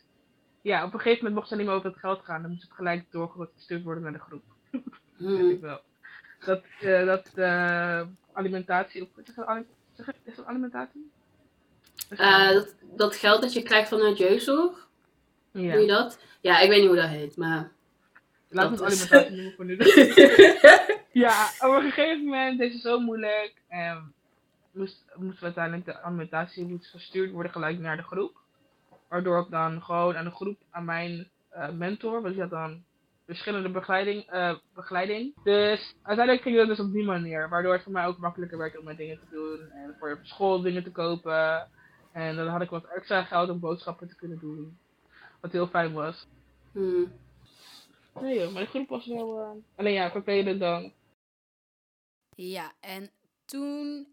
[0.63, 2.43] Ja, op een gegeven moment mocht ze niet meer over het geld gaan.
[2.43, 4.43] Dan moest het gelijk doorgestuurd worden naar de groep.
[4.71, 5.61] Weet ik Mhm.
[5.61, 5.81] wel.
[6.45, 8.01] Dat, eh, dat eh,
[8.33, 9.03] alimentatie.
[9.03, 9.09] Of,
[10.25, 11.11] is dat alimentatie?
[12.11, 14.89] Is Eh, dat, dat geld dat je krijgt vanuit jeugdzorg,
[15.51, 15.73] ja.
[15.73, 16.19] doe je dat?
[16.41, 17.71] Ja, ik weet niet hoe dat heet, maar...
[18.49, 19.77] Dat het is- alimentatie noemen voor nu.
[21.25, 23.53] ja, op een gegeven moment is het zo moeilijk.
[23.69, 24.13] En
[24.71, 28.37] moest, moest uiteindelijk de alimentatie moest gestuurd worden gelijk naar de groep.
[29.09, 31.29] Waardoor ik dan gewoon aan de groep, aan mijn
[31.73, 32.85] mentor, want die had dan
[33.29, 35.35] verschillende begeleiding, eh, begeleiding.
[35.45, 37.49] Dus uiteindelijk ging dat dus op die manier.
[37.49, 39.71] Waardoor het voor mij ook makkelijker werd om mijn dingen te doen.
[39.71, 41.69] En voor school dingen te kopen.
[42.13, 44.79] En dan had ik wat extra geld om boodschappen te kunnen doen.
[45.41, 46.27] Wat heel fijn was.
[46.73, 47.05] Mhm.
[48.21, 49.39] Nee joh, maar de groep was wel...
[49.41, 50.93] eh, Alleen ja, vervelend dan.
[52.37, 53.11] Ja, en
[53.45, 54.07] toen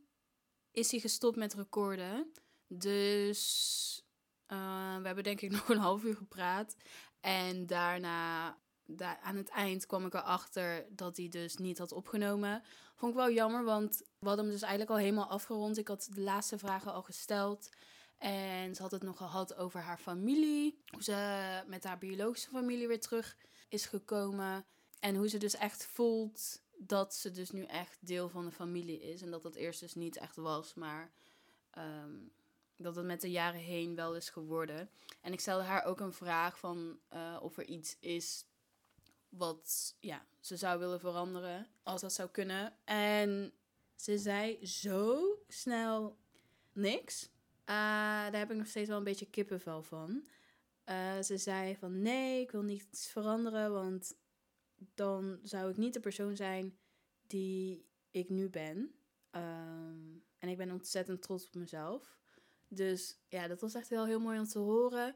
[0.72, 2.32] is hij gestopt met recorden.
[2.68, 4.04] Dus
[4.48, 6.76] eh, we hebben denk ik nog een half uur gepraat.
[7.22, 8.58] En daarna,
[9.22, 12.64] aan het eind kwam ik erachter dat hij dus niet had opgenomen.
[12.96, 15.78] Vond ik wel jammer, want we hadden hem dus eigenlijk al helemaal afgerond.
[15.78, 17.70] Ik had de laatste vragen al gesteld.
[18.18, 20.80] En ze had het nog gehad over haar familie.
[20.86, 23.38] Hoe ze met haar biologische familie weer terug
[23.70, 24.66] is gekomen.
[25.00, 29.02] En hoe ze dus echt voelt dat ze dus nu echt deel van de familie
[29.02, 29.22] is.
[29.22, 31.12] En dat dat eerst dus niet echt was, maar
[31.72, 32.14] ehm,
[32.78, 34.90] dat het met de jaren heen wel is geworden.
[35.22, 38.46] En ik stelde haar ook een vraag van eh, of er iets is
[39.38, 42.74] wat ja, ze zou willen veranderen, als dat zou kunnen.
[42.86, 43.54] En
[43.96, 46.18] ze zei zo snel
[46.74, 47.30] niks.
[47.66, 50.28] Eh, daar heb ik nog steeds wel een beetje kippenvel van.
[50.84, 54.16] Eh, ze zei van nee, ik wil niets veranderen, want
[54.94, 56.78] dan zou ik niet de persoon zijn
[57.28, 58.96] die ik nu ben.
[59.32, 62.18] Ehm, en ik ben ontzettend trots op mezelf.
[62.68, 65.16] Dus ja, dat was echt wel heel mooi om te horen.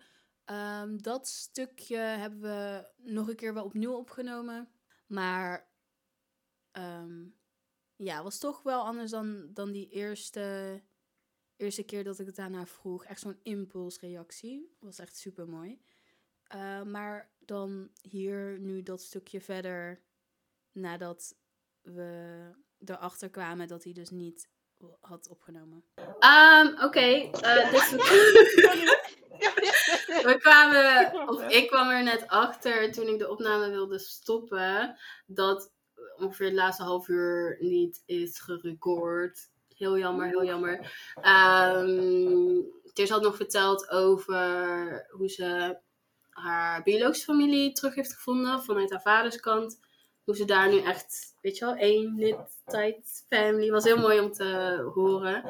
[0.50, 4.70] Ehm, dat stukje hebben we nog een keer wel opnieuw opgenomen.
[5.08, 5.72] Maar
[6.72, 7.26] ehm,
[7.96, 10.82] ja, was toch wel anders dan, dan die eerste,
[11.56, 13.06] eerste keer dat ik het daarna vroeg.
[13.06, 14.76] Echt zo'n impulsreactie.
[14.80, 15.82] Was echt super mooi.
[16.86, 20.02] maar dan hier nu dat stukje verder
[20.72, 21.36] nadat
[21.82, 22.42] we
[22.86, 24.50] erachter kwamen dat hij dus niet
[25.00, 25.84] had opgenomen.
[26.20, 27.92] Um, Oké, eh, dus
[30.10, 35.72] we kwamen, of ik kwam er net achter toen ik de opname wilde stoppen, dat
[36.18, 39.50] ongeveer het laatste half uur niet is gerecord.
[39.76, 40.92] Heel jammer, heel jammer.
[41.16, 45.80] Um, Teers had nog verteld over hoe ze
[46.30, 49.80] haar biologische familie terug heeft gevonden vanuit haar vaders kant.
[50.24, 53.70] Hoe ze daar nu echt, weet je wel, één knit-tight family.
[53.70, 55.46] Was heel mooi om te horen.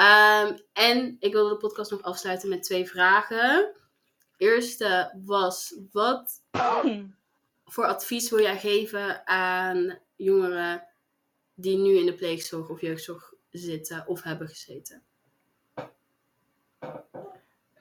[0.00, 3.74] Um, en ik wilde de podcast nog afsluiten met twee vragen.
[4.38, 6.42] Eerste was, wat
[7.64, 10.86] voor advies wil jij geven aan jongeren
[11.54, 15.02] die nu in de pleegzorg of jeugdzorg zitten of hebben gezeten?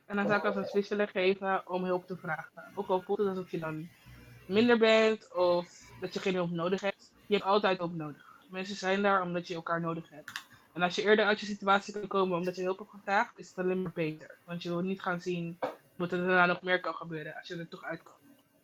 [0.05, 2.72] En dan zou ik als advies willen geven om hulp te vragen.
[2.76, 3.89] Ook al voelt het alsof je dan
[4.45, 7.12] minder bent of dat je geen hulp nodig hebt.
[7.26, 8.41] Je hebt altijd hulp nodig.
[8.49, 10.32] Mensen zijn daar omdat je elkaar nodig hebt.
[10.74, 13.47] En als je eerder uit je situatie kan komen omdat je hulp hebt gevraagd, is
[13.47, 14.38] het alleen maar beter.
[14.45, 15.60] Want je wil niet gaan zien
[15.97, 18.17] wat er daarna nog meer kan gebeuren als je er toch uitkomt.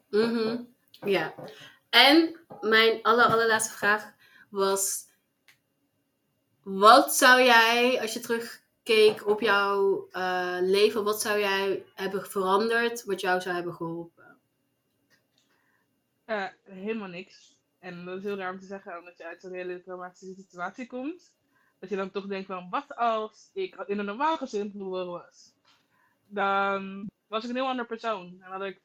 [0.09, 0.61] Mhm.
[1.05, 1.34] Ja.
[1.89, 4.13] En mijn aller, allerlaatste vraag
[4.49, 5.07] was:
[6.63, 13.03] wat zou jij, als je terugkeek op jouw uh, leven, wat zou jij hebben veranderd
[13.03, 14.38] wat jou zou hebben geholpen?
[16.25, 17.57] Uh, helemaal niks.
[17.79, 20.88] En dat is heel raar om te zeggen, omdat je uit een hele traumatische situatie
[20.88, 21.34] komt.
[21.79, 25.53] Dat je dan toch denkt van, wat als ik in een normaal gezin geboren was?
[26.27, 28.38] Dan was ik een heel ander persoon.
[28.41, 28.79] En had ik,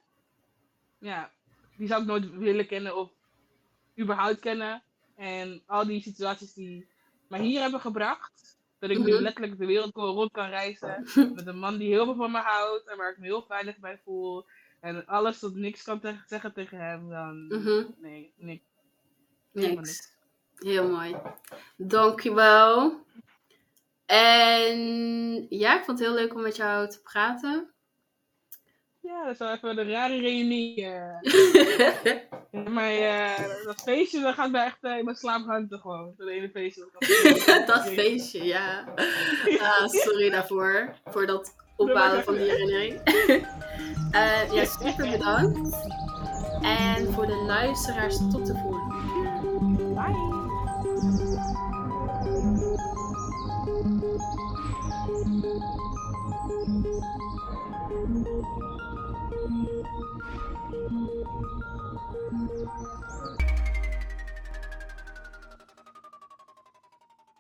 [0.98, 1.30] ja,
[1.76, 3.10] die zou ik nooit willen kennen of
[3.98, 4.82] überhaupt kennen.
[5.16, 6.88] En al die situaties die
[7.26, 9.22] mij hier hebben gebracht, dat ik nu mhm.
[9.22, 11.06] letterlijk de wereld rond kan reizen.
[11.34, 13.78] Met een man die heel veel van me houdt en waar ik me heel veilig
[13.78, 14.46] bij voel.
[14.80, 17.84] En alles tot niks kan te zeggen tegen hem, dan mhm.
[17.96, 18.64] nee, niks.
[19.52, 20.12] niks.
[20.56, 21.16] Heel mooi.
[21.76, 23.04] Dankjewel.
[24.06, 24.78] En
[25.48, 27.72] ja, ik vond het heel leuk om met jou te praten.
[29.08, 30.80] Ja, dat is wel even een rare reunie.
[30.80, 31.20] Uh.
[32.74, 36.14] maar uh, dat feestje, dat gaat mij echt uh, in mijn slaap gewoon.
[36.16, 36.88] Dat ene feestje.
[37.66, 38.84] dat feestje, ja.
[39.60, 40.94] Ah, sorry daarvoor.
[41.04, 43.00] Voor dat ophalen van die herinnering.
[44.52, 45.76] ja, super bedankt.
[46.62, 48.87] En voor de luisteraars, tot de volgende.